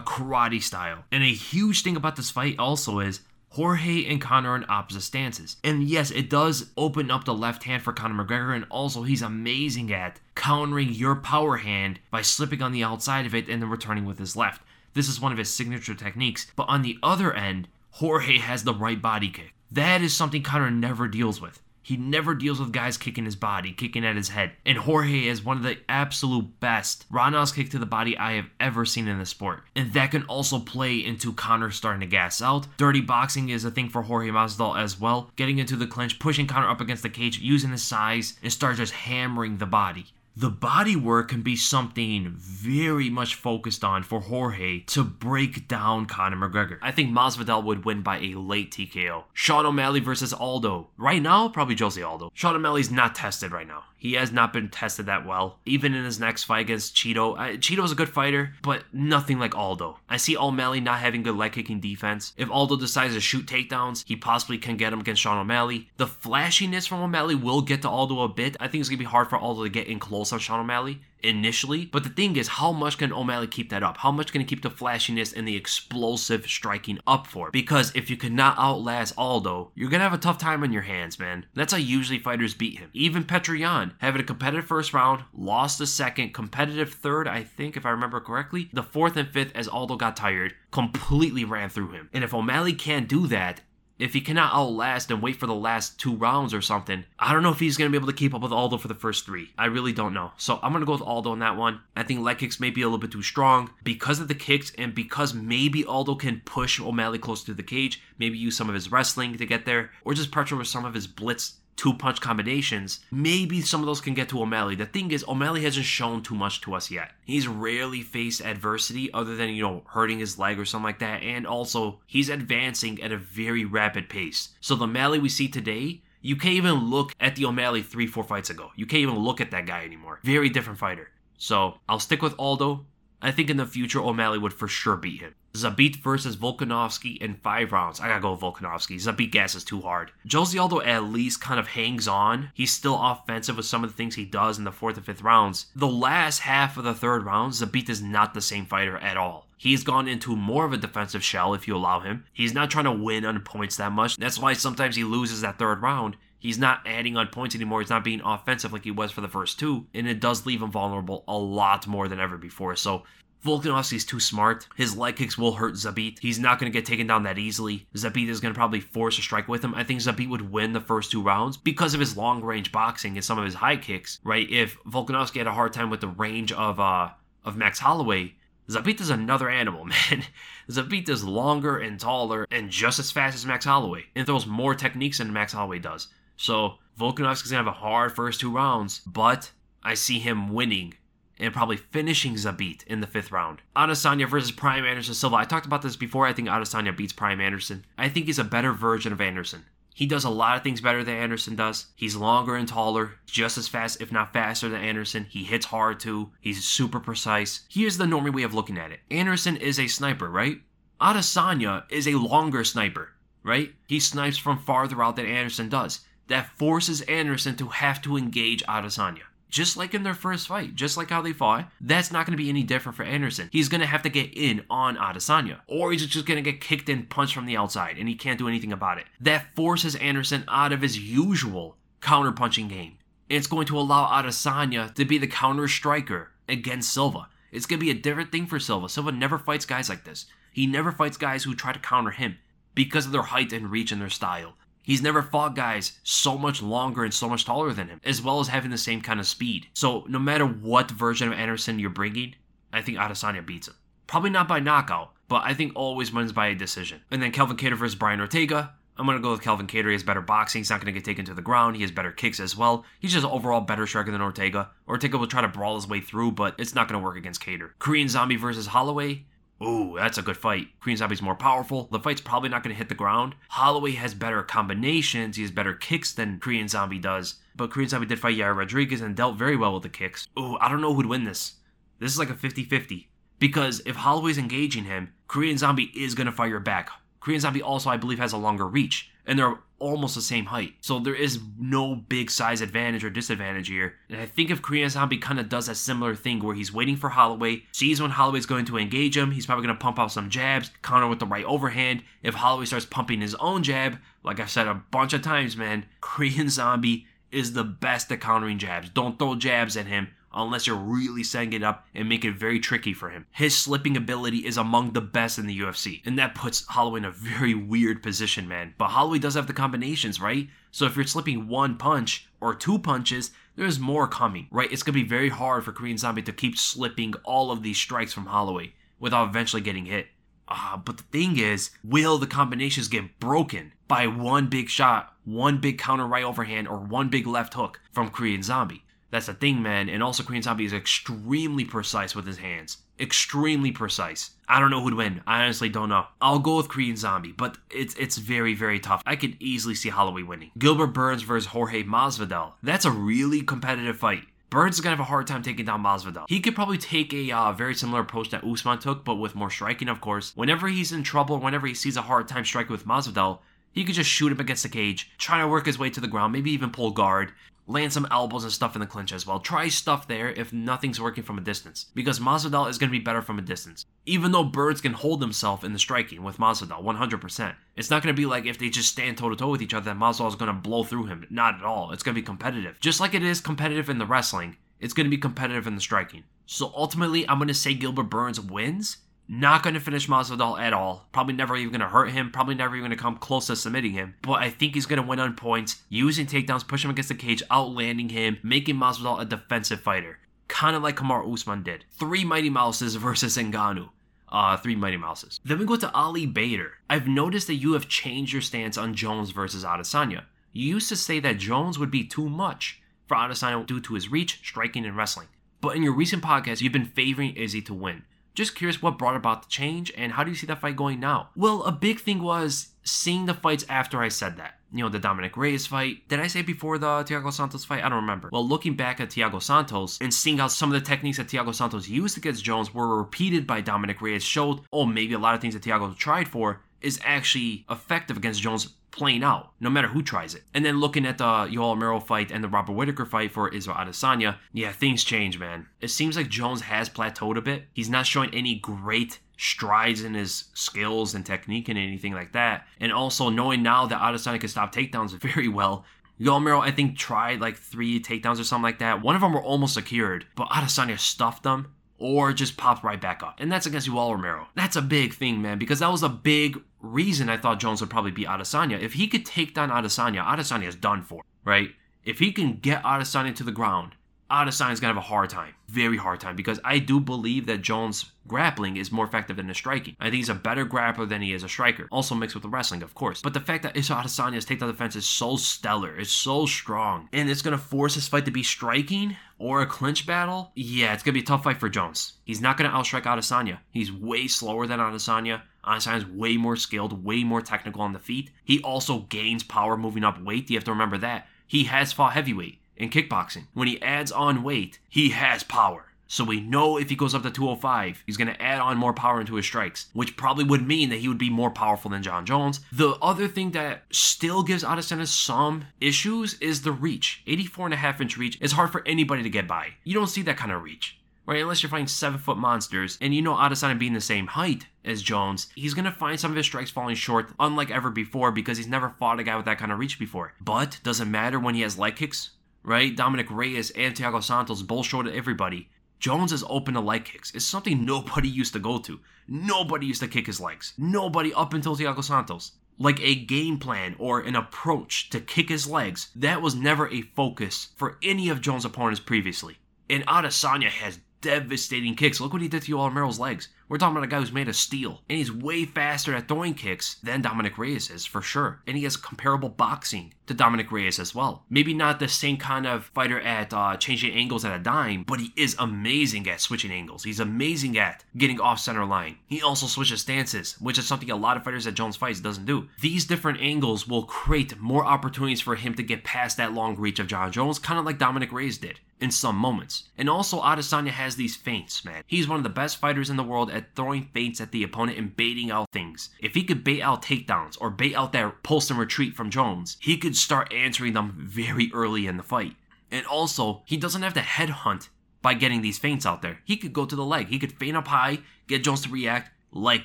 [0.00, 1.04] karate style.
[1.12, 3.20] And a huge thing about this fight also is
[3.52, 5.56] Jorge and Conor in opposite stances.
[5.62, 9.20] And yes, it does open up the left hand for Conor McGregor, and also he's
[9.20, 13.68] amazing at countering your power hand by slipping on the outside of it and then
[13.68, 14.62] returning with his left.
[14.94, 16.46] This is one of his signature techniques.
[16.56, 19.52] But on the other end, Jorge has the right body kick.
[19.70, 21.60] That is something Conor never deals with.
[21.92, 24.52] He never deals with guys kicking his body, kicking at his head.
[24.64, 28.48] And Jorge is one of the absolute best roundhouse kick to the body I have
[28.58, 29.64] ever seen in the sport.
[29.76, 32.66] And that can also play into Conor starting to gas out.
[32.78, 35.30] Dirty boxing is a thing for Jorge Masvidal as well.
[35.36, 38.78] Getting into the clinch, pushing Conor up against the cage, using his size, and start
[38.78, 44.20] just hammering the body the body work can be something very much focused on for
[44.20, 46.78] Jorge to break down Conor McGregor.
[46.80, 49.24] I think Masvidal would win by a late TKO.
[49.34, 50.88] Sean O'Malley versus Aldo.
[50.96, 52.30] Right now, probably Jose Aldo.
[52.34, 53.84] Sean O'Malley's not tested right now.
[54.02, 55.60] He has not been tested that well.
[55.64, 59.54] Even in his next fight against Chito, uh, Chito's a good fighter, but nothing like
[59.54, 59.96] Aldo.
[60.08, 62.34] I see O'Malley not having good leg kicking defense.
[62.36, 65.88] If Aldo decides to shoot takedowns, he possibly can get him against Sean O'Malley.
[65.98, 68.56] The flashiness from O'Malley will get to Aldo a bit.
[68.58, 71.00] I think it's gonna be hard for Aldo to get in close on Sean O'Malley
[71.22, 71.86] initially.
[71.86, 73.98] But the thing is, how much can O'Malley keep that up?
[73.98, 77.50] How much can he keep the flashiness and the explosive striking up for?
[77.50, 81.18] Because if you cannot outlast Aldo, you're gonna have a tough time on your hands,
[81.18, 81.46] man.
[81.54, 82.90] That's how usually fighters beat him.
[82.92, 87.76] Even Petr Yan, having a competitive first round, lost the second, competitive third, I think,
[87.76, 88.70] if I remember correctly.
[88.72, 92.08] The fourth and fifth, as Aldo got tired, completely ran through him.
[92.12, 93.60] And if O'Malley can't do that,
[93.98, 97.42] if he cannot outlast and wait for the last two rounds or something, I don't
[97.42, 99.24] know if he's going to be able to keep up with Aldo for the first
[99.24, 99.52] three.
[99.56, 100.32] I really don't know.
[100.36, 101.80] So I'm going to go with Aldo on that one.
[101.96, 104.72] I think leg kicks may be a little bit too strong because of the kicks
[104.76, 108.74] and because maybe Aldo can push O'Malley close to the cage, maybe use some of
[108.74, 112.20] his wrestling to get there, or just pressure with some of his blitz two punch
[112.20, 114.74] combinations, maybe some of those can get to O'Malley.
[114.74, 117.12] The thing is, O'Malley hasn't shown too much to us yet.
[117.24, 121.22] He's rarely faced adversity other than, you know, hurting his leg or something like that.
[121.22, 124.50] And also, he's advancing at a very rapid pace.
[124.60, 128.24] So the O'Malley we see today, you can't even look at the O'Malley three, four
[128.24, 128.70] fights ago.
[128.76, 130.20] You can't even look at that guy anymore.
[130.22, 131.10] Very different fighter.
[131.38, 132.86] So I'll stick with Aldo.
[133.22, 135.34] I think in the future O'Malley would for sure beat him.
[135.54, 138.00] Zabit versus Volkanovski in five rounds.
[138.00, 138.96] I gotta go with Volkanovski.
[138.96, 140.10] Zabit gas is too hard.
[140.30, 142.50] Jose Aldo at least kind of hangs on.
[142.54, 145.22] He's still offensive with some of the things he does in the fourth and fifth
[145.22, 145.66] rounds.
[145.76, 149.46] The last half of the third round, Zabit is not the same fighter at all.
[149.56, 152.24] He's gone into more of a defensive shell if you allow him.
[152.32, 154.16] He's not trying to win on points that much.
[154.16, 156.16] That's why sometimes he loses that third round.
[156.42, 157.80] He's not adding on points anymore.
[157.80, 159.86] He's not being offensive like he was for the first two.
[159.94, 162.74] And it does leave him vulnerable a lot more than ever before.
[162.74, 163.04] So
[163.44, 164.66] Volkanovski's too smart.
[164.76, 166.18] His leg kicks will hurt Zabit.
[166.18, 167.86] He's not going to get taken down that easily.
[167.94, 169.72] Zabit is going to probably force a strike with him.
[169.74, 173.16] I think Zabit would win the first two rounds because of his long range boxing
[173.16, 174.50] and some of his high kicks, right?
[174.50, 177.10] If Volkanovski had a hard time with the range of uh
[177.44, 178.34] of Max Holloway,
[178.68, 180.24] Zabit is another animal, man.
[180.68, 184.74] Zabit is longer and taller and just as fast as Max Holloway and throws more
[184.74, 186.08] techniques than Max Holloway does.
[186.42, 189.52] So Volkanovski's gonna have a hard first two rounds, but
[189.84, 190.94] I see him winning
[191.38, 193.62] and probably finishing Zabit in the fifth round.
[193.76, 195.36] Adesanya versus Prime Anderson Silva.
[195.36, 196.26] I talked about this before.
[196.26, 197.84] I think Adesanya beats Prime Anderson.
[197.96, 199.66] I think he's a better version of Anderson.
[199.94, 201.86] He does a lot of things better than Anderson does.
[201.94, 205.26] He's longer and taller, just as fast, if not faster, than Anderson.
[205.30, 206.32] He hits hard too.
[206.40, 207.60] He's super precise.
[207.68, 210.60] Here's the normal way of looking at it Anderson is a sniper, right?
[211.00, 213.10] Adesanya is a longer sniper,
[213.44, 213.72] right?
[213.86, 216.00] He snipes from farther out than Anderson does.
[216.32, 220.96] That forces Anderson to have to engage Adesanya just like in their first fight, just
[220.96, 223.50] like how they fought, that's not going to be any different for Anderson.
[223.52, 226.62] He's going to have to get in on Adesanya, or he's just going to get
[226.62, 229.04] kicked and punched from the outside, and he can't do anything about it.
[229.20, 232.96] That forces Anderson out of his usual counter punching game.
[233.28, 237.28] And it's going to allow Adesanya to be the counter striker against Silva.
[237.52, 238.88] It's going to be a different thing for Silva.
[238.88, 240.24] Silva never fights guys like this.
[240.54, 242.38] He never fights guys who try to counter him
[242.74, 244.54] because of their height and reach and their style.
[244.82, 248.40] He's never fought guys so much longer and so much taller than him, as well
[248.40, 249.68] as having the same kind of speed.
[249.74, 252.34] So no matter what version of Anderson you're bringing,
[252.72, 253.74] I think Adesanya beats him.
[254.06, 257.00] Probably not by knockout, but I think always wins by a decision.
[257.10, 258.74] And then Calvin Kattar versus Brian Ortega.
[258.98, 259.86] I'm gonna go with Calvin Kattar.
[259.86, 260.60] He has better boxing.
[260.60, 261.76] He's not gonna get taken to the ground.
[261.76, 262.84] He has better kicks as well.
[263.00, 264.70] He's just overall better striker than Ortega.
[264.86, 267.70] Ortega will try to brawl his way through, but it's not gonna work against Kattar.
[267.78, 269.24] Korean Zombie versus Holloway.
[269.62, 270.68] Ooh, that's a good fight.
[270.80, 271.88] Korean Zombie's more powerful.
[271.92, 273.34] The fight's probably not going to hit the ground.
[273.48, 275.36] Holloway has better combinations.
[275.36, 277.36] He has better kicks than Korean Zombie does.
[277.54, 280.26] But Korean Zombie did fight Yair Rodriguez and dealt very well with the kicks.
[280.38, 281.54] Ooh, I don't know who'd win this.
[281.98, 283.08] This is like a 50 50.
[283.38, 286.90] Because if Holloway's engaging him, Korean Zombie is going to fire back.
[287.22, 290.74] Korean Zombie also, I believe, has a longer reach and they're almost the same height.
[290.80, 293.94] So there is no big size advantage or disadvantage here.
[294.08, 296.96] And I think if Korean Zombie kind of does a similar thing where he's waiting
[296.96, 300.10] for Holloway, sees when Holloway's going to engage him, he's probably going to pump out
[300.10, 302.02] some jabs, counter with the right overhand.
[302.24, 305.86] If Holloway starts pumping his own jab, like I've said a bunch of times, man,
[306.00, 308.90] Korean Zombie is the best at countering jabs.
[308.90, 312.60] Don't throw jabs at him unless you're really setting it up and make it very
[312.60, 313.26] tricky for him.
[313.32, 317.04] His slipping ability is among the best in the UFC, and that puts Holloway in
[317.04, 318.74] a very weird position, man.
[318.78, 320.48] But Holloway does have the combinations, right?
[320.70, 324.72] So if you're slipping one punch or two punches, there's more coming, right?
[324.72, 328.12] It's gonna be very hard for Korean Zombie to keep slipping all of these strikes
[328.12, 330.06] from Holloway without eventually getting hit.
[330.48, 335.58] Uh, but the thing is, will the combinations get broken by one big shot, one
[335.58, 338.84] big counter right overhand, or one big left hook from Korean Zombie?
[339.12, 339.90] That's the thing, man.
[339.90, 342.78] And also, Korean Zombie is extremely precise with his hands.
[342.98, 344.30] Extremely precise.
[344.48, 345.22] I don't know who'd win.
[345.26, 346.06] I honestly don't know.
[346.20, 349.02] I'll go with Korean Zombie, but it's it's very very tough.
[349.04, 350.50] I could easily see Holloway winning.
[350.58, 352.54] Gilbert Burns versus Jorge Masvidal.
[352.62, 354.24] That's a really competitive fight.
[354.48, 356.24] Burns is gonna have a hard time taking down Masvidal.
[356.28, 359.50] He could probably take a uh, very similar approach that Usman took, but with more
[359.50, 360.32] striking, of course.
[360.34, 363.40] Whenever he's in trouble, whenever he sees a hard time striking with Masvidal,
[363.72, 366.06] he could just shoot him against the cage, try to work his way to the
[366.06, 367.32] ground, maybe even pull guard,
[367.66, 369.40] land some elbows and stuff in the clinch as well.
[369.40, 373.02] Try stuff there if nothing's working from a distance, because Masvidal is going to be
[373.02, 373.86] better from a distance.
[374.04, 378.14] Even though Burns can hold himself in the striking with Masvidal 100%, it's not going
[378.14, 380.28] to be like if they just stand toe to toe with each other that Masvidal
[380.28, 381.26] is going to blow through him.
[381.30, 381.92] Not at all.
[381.92, 382.80] It's going to be competitive.
[382.80, 385.80] Just like it is competitive in the wrestling, it's going to be competitive in the
[385.80, 386.24] striking.
[386.46, 390.72] So ultimately, I'm going to say Gilbert Burns wins not going to finish Masvidal at
[390.72, 391.08] all.
[391.12, 392.30] Probably never even going to hurt him.
[392.30, 394.14] Probably never even going to come close to submitting him.
[394.22, 397.14] But I think he's going to win on points, using takedowns, push him against the
[397.14, 400.18] cage, outlanding him, making Masvidal a defensive fighter.
[400.48, 401.84] Kind of like Kamaru Usman did.
[401.92, 403.88] Three Mighty Mouses versus Ngannou.
[404.28, 405.40] Uh, three Mighty Mouses.
[405.44, 406.72] Then we go to Ali Bader.
[406.88, 410.24] I've noticed that you have changed your stance on Jones versus Adesanya.
[410.52, 414.10] You used to say that Jones would be too much for Adesanya due to his
[414.10, 415.28] reach, striking, and wrestling.
[415.60, 418.02] But in your recent podcast, you've been favoring Izzy to win.
[418.34, 421.00] Just curious what brought about the change and how do you see that fight going
[421.00, 421.30] now?
[421.36, 424.58] Well, a big thing was seeing the fights after I said that.
[424.72, 426.08] You know, the Dominic Reyes fight.
[426.08, 427.84] Did I say before the Thiago Santos fight?
[427.84, 428.30] I don't remember.
[428.32, 431.54] Well, looking back at Thiago Santos and seeing how some of the techniques that Thiago
[431.54, 435.42] Santos used against Jones were repeated by Dominic Reyes showed, oh, maybe a lot of
[435.42, 440.02] things that Thiago tried for is actually effective against Jones playing out, no matter who
[440.02, 440.42] tries it.
[440.54, 443.78] And then looking at the Yoel Romero fight and the Robert Whitaker fight for Israel
[443.78, 445.66] Adesanya, yeah, things change, man.
[445.80, 447.64] It seems like Jones has plateaued a bit.
[447.72, 452.66] He's not showing any great strides in his skills and technique and anything like that.
[452.78, 455.84] And also knowing now that Adesanya can stop takedowns very well,
[456.20, 459.02] Yoel Romero, I think, tried like three takedowns or something like that.
[459.02, 463.22] One of them were almost secured, but Adesanya stuffed them or just popped right back
[463.22, 463.36] up.
[463.38, 464.48] And that's against Yoel Romero.
[464.54, 467.90] That's a big thing, man, because that was a big reason I thought Jones would
[467.90, 468.80] probably beat Adesanya.
[468.80, 471.70] If he could take down Adesanya, Adesanya is done for, right?
[472.04, 473.92] If he can get Adesanya to the ground,
[474.32, 478.12] Adesanya's gonna have a hard time, very hard time, because I do believe that Jones'
[478.26, 479.94] grappling is more effective than his striking.
[480.00, 482.48] I think he's a better grappler than he is a striker, also mixed with the
[482.48, 483.20] wrestling, of course.
[483.20, 487.28] But the fact that Israel Adesanya's takedown defense is so stellar, it's so strong, and
[487.28, 491.12] it's gonna force this fight to be striking or a clinch battle, yeah, it's gonna
[491.12, 492.14] be a tough fight for Jones.
[492.24, 493.58] He's not gonna outstrike Adesanya.
[493.70, 495.42] He's way slower than Adesanya.
[495.62, 498.30] Adesanya's way more skilled, way more technical on the feet.
[498.44, 500.48] He also gains power moving up weight.
[500.48, 501.28] You have to remember that.
[501.46, 503.46] He has fought heavyweight in kickboxing.
[503.54, 505.86] When he adds on weight, he has power.
[506.12, 508.92] So we know if he goes up to 205, he's going to add on more
[508.92, 512.02] power into his strikes, which probably would mean that he would be more powerful than
[512.02, 512.60] Jon Jones.
[512.70, 517.22] The other thing that still gives Adesanya some issues is the reach.
[517.26, 519.68] 84 and a half inch reach is hard for anybody to get by.
[519.84, 521.40] You don't see that kind of reach right?
[521.40, 525.02] Unless you're fighting seven foot monsters, and you know Adesanya being the same height as
[525.02, 528.66] Jones, he's gonna find some of his strikes falling short, unlike ever before, because he's
[528.66, 530.34] never fought a guy with that kind of reach before.
[530.40, 532.30] But does it matter when he has leg kicks?
[532.62, 532.94] Right?
[532.94, 535.68] Dominic Reyes and Thiago Santos both showed everybody.
[535.98, 537.32] Jones is open to leg kicks.
[537.34, 539.00] It's something nobody used to go to.
[539.28, 540.72] Nobody used to kick his legs.
[540.76, 542.52] Nobody up until Thiago Santos.
[542.78, 547.02] Like a game plan or an approach to kick his legs, that was never a
[547.02, 549.58] focus for any of Jones' opponents previously.
[549.88, 552.20] And Adesanya has devastating kicks.
[552.20, 553.48] Look what he did to Romero's legs.
[553.72, 556.52] We're talking about a guy who's made of steel, and he's way faster at throwing
[556.52, 558.60] kicks than Dominic Reyes is, for sure.
[558.66, 561.46] And he has comparable boxing to Dominic Reyes as well.
[561.48, 565.20] Maybe not the same kind of fighter at uh, changing angles at a dime, but
[565.20, 567.04] he is amazing at switching angles.
[567.04, 569.16] He's amazing at getting off center line.
[569.26, 572.44] He also switches stances, which is something a lot of fighters that Jones fights doesn't
[572.44, 572.68] do.
[572.82, 576.98] These different angles will create more opportunities for him to get past that long reach
[576.98, 579.88] of Jon Jones, kind of like Dominic Reyes did in some moments.
[579.98, 582.04] And also, Adesanya has these feints, man.
[582.06, 584.98] He's one of the best fighters in the world at throwing feints at the opponent
[584.98, 586.10] and baiting out things.
[586.20, 589.76] If he could bait out takedowns or bait out that pulse and retreat from Jones,
[589.80, 592.56] he could start answering them very early in the fight.
[592.90, 594.88] And also, he doesn't have to headhunt
[595.22, 596.40] by getting these feints out there.
[596.44, 597.28] He could go to the leg.
[597.28, 599.84] He could feint up high, get Jones to react, leg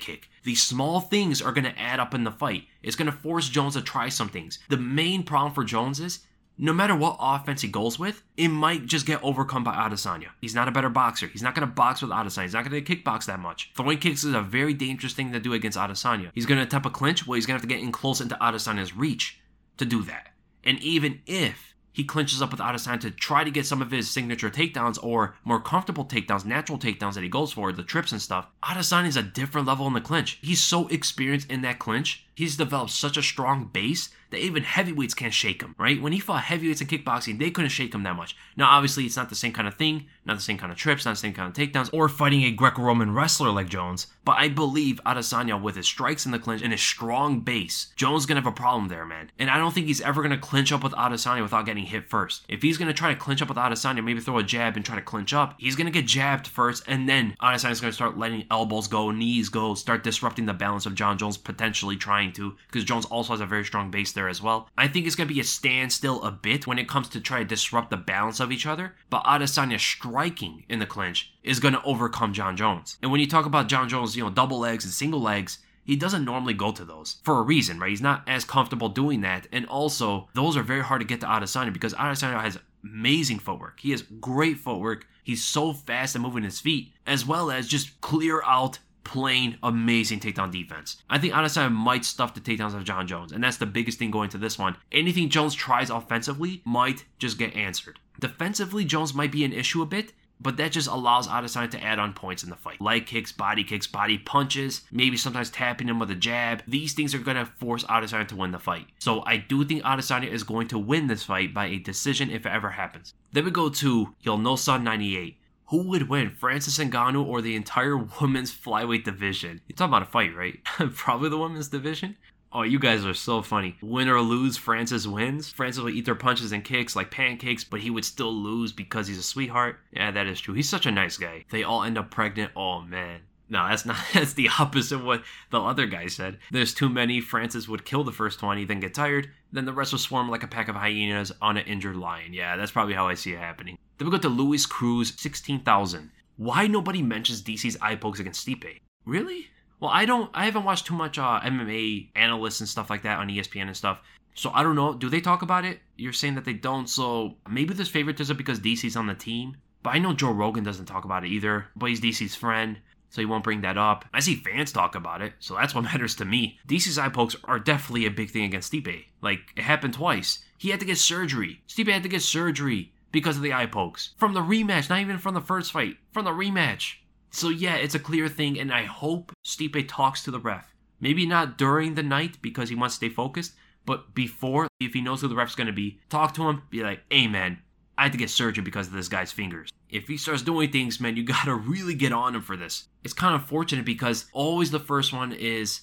[0.00, 0.28] kick.
[0.44, 2.64] These small things are going to add up in the fight.
[2.82, 4.58] It's going to force Jones to try some things.
[4.68, 6.20] The main problem for Jones is
[6.58, 10.28] no matter what offense he goes with, it might just get overcome by Adesanya.
[10.40, 11.28] He's not a better boxer.
[11.28, 12.42] He's not going to box with Adesanya.
[12.42, 13.70] He's not going to kickbox that much.
[13.76, 16.30] Throwing kicks is a very dangerous thing to do against Adesanya.
[16.34, 17.26] He's going to attempt a clinch.
[17.26, 19.40] Well, he's going to have to get in close into Adesanya's reach
[19.76, 20.32] to do that.
[20.64, 24.08] And even if he clinches up with Adesanya to try to get some of his
[24.10, 28.22] signature takedowns or more comfortable takedowns, natural takedowns that he goes for, the trips and
[28.22, 28.46] stuff.
[28.62, 30.38] Adesanya is a different level in the clinch.
[30.40, 32.24] He's so experienced in that clinch.
[32.38, 36.00] He's developed such a strong base that even heavyweights can't shake him, right?
[36.00, 38.36] When he fought heavyweights in kickboxing, they couldn't shake him that much.
[38.56, 41.04] Now, obviously, it's not the same kind of thing, not the same kind of trips,
[41.04, 44.06] not the same kind of takedowns, or fighting a Greco Roman wrestler like Jones.
[44.24, 48.22] But I believe Adesanya, with his strikes in the clinch and his strong base, Jones
[48.22, 49.30] is to have a problem there, man.
[49.38, 52.44] And I don't think he's ever to clinch up with Adesanya without getting hit first.
[52.48, 54.96] If he's to try to clinch up with Adesanya, maybe throw a jab and try
[54.96, 58.88] to clinch up, he's to get jabbed first, and then Adesanya's to start letting elbows
[58.88, 63.04] go, knees go, start disrupting the balance of Jon Jones potentially trying to, because Jones
[63.06, 64.68] also has a very strong base there as well.
[64.76, 67.38] I think it's going to be a standstill a bit when it comes to try
[67.38, 71.74] to disrupt the balance of each other, but Adesanya striking in the clinch is going
[71.74, 72.98] to overcome Jon Jones.
[73.02, 75.96] And when you talk about Jon Jones, you know, double legs and single legs, he
[75.96, 77.88] doesn't normally go to those for a reason, right?
[77.88, 79.46] He's not as comfortable doing that.
[79.50, 83.80] And also, those are very hard to get to Adesanya because Adesanya has amazing footwork.
[83.80, 85.06] He has great footwork.
[85.24, 90.20] He's so fast at moving his feet, as well as just clear out plain amazing
[90.20, 90.98] takedown defense.
[91.08, 94.10] I think Adesanya might stuff the takedowns of Jon Jones, and that's the biggest thing
[94.10, 94.76] going to this one.
[94.92, 97.98] Anything Jones tries offensively might just get answered.
[98.20, 101.98] Defensively, Jones might be an issue a bit, but that just allows Adesanya to add
[101.98, 102.82] on points in the fight.
[102.82, 106.62] Leg kicks, body kicks, body punches, maybe sometimes tapping him with a jab.
[106.68, 108.88] These things are going to force Adesanya to win the fight.
[108.98, 112.44] So I do think Adesanya is going to win this fight by a decision if
[112.44, 113.14] it ever happens.
[113.32, 115.38] Then we go to Yilnosa 98.
[115.70, 119.60] Who would win, Francis Ngannou or the entire women's flyweight division?
[119.68, 120.58] You're talking about a fight, right?
[120.94, 122.16] Probably the women's division.
[122.50, 123.76] Oh, you guys are so funny.
[123.82, 125.52] Win or lose, Francis wins.
[125.52, 129.06] Francis will eat their punches and kicks like pancakes, but he would still lose because
[129.06, 129.78] he's a sweetheart.
[129.92, 130.54] Yeah, that is true.
[130.54, 131.44] He's such a nice guy.
[131.50, 132.52] They all end up pregnant.
[132.56, 133.20] Oh, man.
[133.50, 133.96] No, that's not.
[134.12, 136.38] That's the opposite of what the other guy said.
[136.50, 137.20] There's too many.
[137.20, 139.30] Francis would kill the first 20, then get tired.
[139.52, 142.34] Then the rest will swarm like a pack of hyenas on an injured lion.
[142.34, 143.78] Yeah, that's probably how I see it happening.
[143.98, 146.10] Then we go to Luis Cruz, 16,000.
[146.36, 148.78] Why nobody mentions DC's eye pokes against Stipe?
[149.04, 149.48] Really?
[149.80, 150.30] Well, I don't.
[150.34, 153.76] I haven't watched too much uh, MMA analysts and stuff like that on ESPN and
[153.76, 153.98] stuff.
[154.34, 154.94] So I don't know.
[154.94, 155.80] Do they talk about it?
[155.96, 156.88] You're saying that they don't.
[156.88, 159.56] So maybe there's favoritism because DC's on the team.
[159.82, 161.66] But I know Joe Rogan doesn't talk about it either.
[161.74, 162.78] But he's DC's friend,
[163.10, 164.04] so he won't bring that up.
[164.12, 166.58] I see fans talk about it, so that's what matters to me.
[166.68, 169.06] DC's eye pokes are definitely a big thing against Stipe.
[169.22, 170.44] Like it happened twice.
[170.56, 171.62] He had to get surgery.
[171.68, 174.88] Stipe had to get surgery because of the eye pokes from the rematch.
[174.88, 175.96] Not even from the first fight.
[176.12, 176.96] From the rematch.
[177.30, 180.74] So yeah, it's a clear thing, and I hope Stipe talks to the ref.
[181.00, 183.52] Maybe not during the night because he wants to stay focused,
[183.84, 187.00] but before, if he knows who the ref's gonna be, talk to him, be like,
[187.10, 187.58] hey man,
[187.96, 189.70] I had to get surgery because of this guy's fingers.
[189.90, 192.88] If he starts doing things, man, you gotta really get on him for this.
[193.04, 195.82] It's kind of fortunate because always the first one is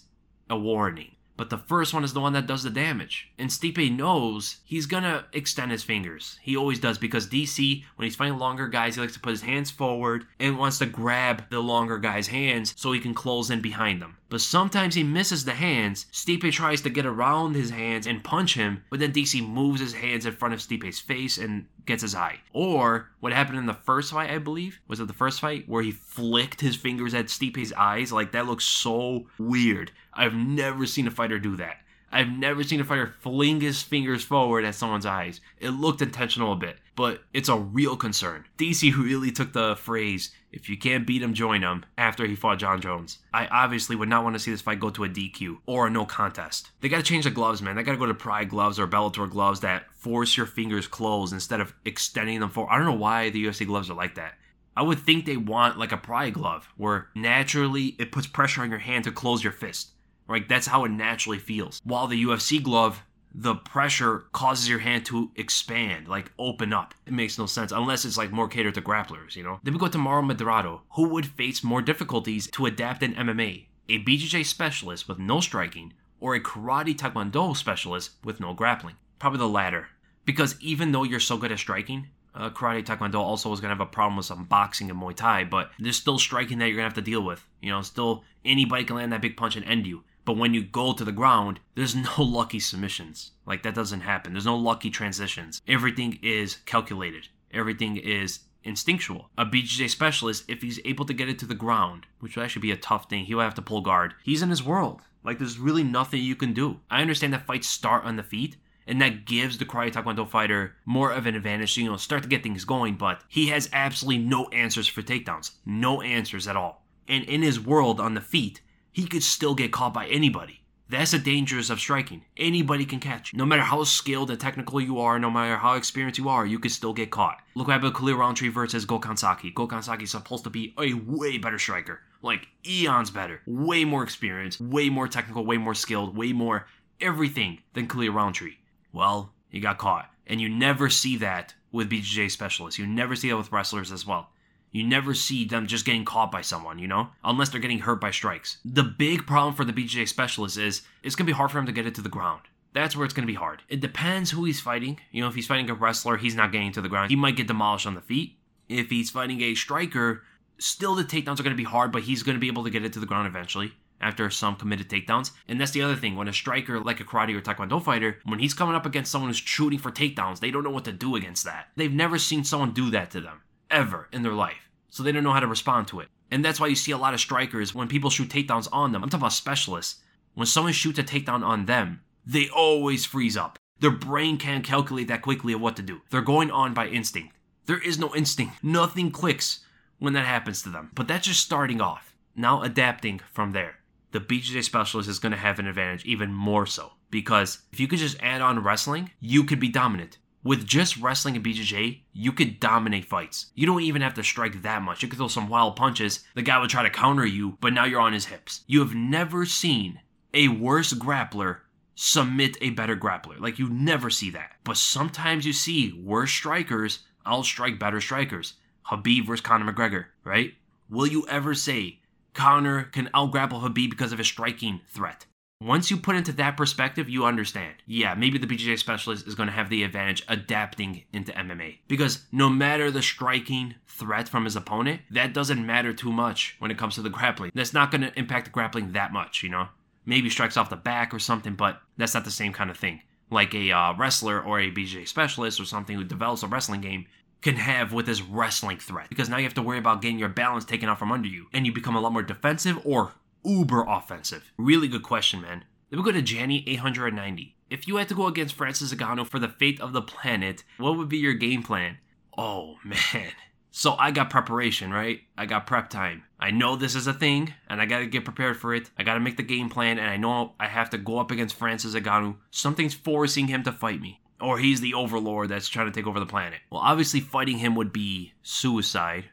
[0.49, 1.14] a warning.
[1.37, 3.29] But the first one is the one that does the damage.
[3.37, 6.39] And Stipe knows he's gonna extend his fingers.
[6.41, 9.41] He always does because DC, when he's fighting longer guys, he likes to put his
[9.41, 13.61] hands forward and wants to grab the longer guy's hands so he can close in
[13.61, 14.17] behind them.
[14.29, 16.05] But sometimes he misses the hands.
[16.11, 19.93] Stipe tries to get around his hands and punch him, but then DC moves his
[19.93, 22.39] hands in front of Stipe's face and gets his eye.
[22.53, 25.83] Or what happened in the first fight, I believe, was it the first fight where
[25.83, 28.11] he flicked his fingers at Stipe's eyes?
[28.11, 29.91] Like that looks so weird.
[30.13, 31.77] I've never seen a fighter do that.
[32.11, 35.41] I've never seen a fighter fling his fingers forward at someone's eyes.
[35.59, 38.45] It looked intentional a bit, but it's a real concern.
[38.57, 42.59] DC really took the phrase, if you can't beat him, join him, after he fought
[42.59, 43.19] Jon Jones.
[43.33, 45.89] I obviously would not want to see this fight go to a DQ or a
[45.89, 46.71] no contest.
[46.79, 47.75] They gotta change the gloves, man.
[47.75, 51.59] They gotta go to Pride gloves or Bellator gloves that force your fingers closed instead
[51.59, 52.71] of extending them forward.
[52.71, 54.35] I don't know why the UFC gloves are like that.
[54.77, 58.69] I would think they want like a Pride glove where naturally it puts pressure on
[58.69, 59.91] your hand to close your fist.
[60.27, 60.47] Right?
[60.49, 61.81] That's how it naturally feels.
[61.83, 63.03] While the UFC glove,
[63.37, 66.93] the pressure causes your hand to expand, like open up.
[67.05, 69.59] It makes no sense unless it's like more catered to grapplers, you know?
[69.61, 73.65] Then we go to Mauro Medrado, who would face more difficulties to adapt in MMA.
[73.89, 78.95] A BJJ specialist with no striking, or a karate taekwondo specialist with no grappling.
[79.19, 79.89] Probably the latter.
[80.23, 83.75] Because even though you're so good at striking, uh, karate taekwondo also is going to
[83.75, 86.75] have a problem with some boxing and muay thai but there's still striking that you're
[86.75, 89.55] going to have to deal with you know still anybody can land that big punch
[89.55, 93.31] and end you but when you go to the ground, there's no lucky submissions.
[93.45, 94.33] Like that doesn't happen.
[94.33, 95.61] There's no lucky transitions.
[95.67, 97.27] Everything is calculated.
[97.53, 99.29] Everything is instinctual.
[99.37, 102.63] A BJJ specialist, if he's able to get it to the ground, which would actually
[102.63, 104.15] be a tough thing, he would have to pull guard.
[104.23, 105.01] He's in his world.
[105.23, 106.79] Like there's really nothing you can do.
[106.89, 108.57] I understand that fights start on the feet,
[108.87, 112.23] and that gives the karate taekwondo fighter more of an advantage to you know start
[112.23, 116.55] to get things going but he has absolutely no answers for takedowns no answers at
[116.55, 118.61] all and in his world on the feet
[118.95, 120.61] he could still get caught by anybody.
[120.87, 122.23] That's the dangers of striking.
[122.37, 123.33] Anybody can catch.
[123.33, 126.59] No matter how skilled and technical you are, no matter how experienced you are, you
[126.59, 127.41] could still get caught.
[127.55, 129.51] Look what happened Khalil Rountree versus Gokhan Saki.
[129.51, 131.99] Gokhan Saki is supposed to be a way better striker.
[132.21, 133.41] Like eons better.
[133.45, 136.65] Way more experience, way more technical, way more skilled, way more
[137.01, 138.55] everything than Khalil Rountree.
[138.93, 140.09] Well, he got caught.
[140.25, 142.79] And you never see that with BJJ specialists.
[142.79, 144.29] You never see that with wrestlers as well.
[144.75, 147.07] You never see them just getting caught by someone, you know?
[147.23, 148.57] Unless they're getting hurt by strikes.
[148.65, 151.65] The big problem for the BJJ specialist is it's going to be hard for him
[151.67, 152.41] to get it to the ground.
[152.73, 153.61] That's where it's going to be hard.
[153.69, 154.99] It depends who he's fighting.
[155.13, 157.09] You know, if he's fighting a wrestler, he's not getting to the ground.
[157.09, 158.35] He might get demolished on the feet.
[158.67, 160.23] If he's fighting a striker,
[160.57, 162.69] still the takedowns are going to be hard, but he's going to be able to
[162.69, 163.71] get it to the ground eventually
[164.01, 165.31] after some committed takedowns.
[165.47, 166.17] And that's the other thing.
[166.17, 169.29] When a striker, like a karate or taekwondo fighter, when he's coming up against someone
[169.29, 171.69] who's shooting for takedowns, they don't know what to do against that.
[171.77, 174.64] They've never seen someone do that to them, ever in their life.
[174.95, 176.07] So they don't know how to respond to it.
[176.31, 179.03] And that's why you see a lot of strikers, when people shoot takedowns on them,
[179.03, 180.01] I'm talking about specialists,
[180.35, 183.59] when someone shoots a takedown on them, they always freeze up.
[183.81, 185.99] Their brain can't calculate that quickly of what to do.
[186.11, 187.35] They're going on by instinct.
[187.65, 188.63] There is no instinct.
[188.63, 189.65] Nothing clicks
[189.99, 190.91] when that happens to them.
[190.95, 192.15] But that's just starting off.
[192.33, 193.79] Now adapting from there.
[194.13, 196.93] The BJJ specialist is going to have an advantage even more so.
[197.11, 200.19] Because if you could just add on wrestling, you could be dominant.
[200.45, 203.47] With just wrestling and BJJ, you could dominate fights.
[203.55, 205.01] You don't even have to strike that much.
[205.01, 206.23] You could throw some wild punches.
[206.35, 208.61] The guy would try to counter you, but now you're on his hips.
[208.67, 210.01] You have never seen
[210.35, 211.61] a worse grappler
[211.95, 213.39] submit a better grappler.
[213.39, 214.51] Like you never see that.
[214.63, 218.53] But sometimes you see worse strikers outstrike better strikers.
[218.85, 220.53] Khabib versus Conor McGregor, right?
[220.91, 222.01] Will you ever say
[222.35, 225.25] Conor can outgrapple Khabib because of his striking threat?
[225.61, 227.75] Once you put into that perspective, you understand.
[227.85, 231.77] Yeah, maybe the BJJ specialist is going to have the advantage adapting into MMA.
[231.87, 236.71] Because no matter the striking threat from his opponent, that doesn't matter too much when
[236.71, 237.51] it comes to the grappling.
[237.55, 239.69] That's not going to impact the grappling that much, you know?
[240.05, 243.01] Maybe strikes off the back or something, but that's not the same kind of thing.
[243.31, 247.05] Like a uh, wrestler or a BJJ specialist or something who develops a wrestling game
[247.41, 249.07] can have with his wrestling threat.
[249.07, 251.45] Because now you have to worry about getting your balance taken out from under you,
[251.53, 253.13] and you become a lot more defensive or
[253.45, 254.51] uber offensive.
[254.57, 255.65] Really good question, man.
[255.89, 257.55] Then we go to Janny 890.
[257.69, 260.97] If you had to go against Francis Ngannou for the fate of the planet, what
[260.97, 261.97] would be your game plan?
[262.37, 263.31] Oh man.
[263.71, 265.19] So I got preparation, right?
[265.37, 266.23] I got prep time.
[266.39, 268.89] I know this is a thing, and I gotta get prepared for it.
[268.97, 271.55] I gotta make the game plan, and I know I have to go up against
[271.55, 272.37] Francis Ngannou.
[272.51, 274.21] Something's forcing him to fight me.
[274.39, 276.59] Or he's the overlord that's trying to take over the planet.
[276.69, 279.25] Well, obviously, fighting him would be suicide.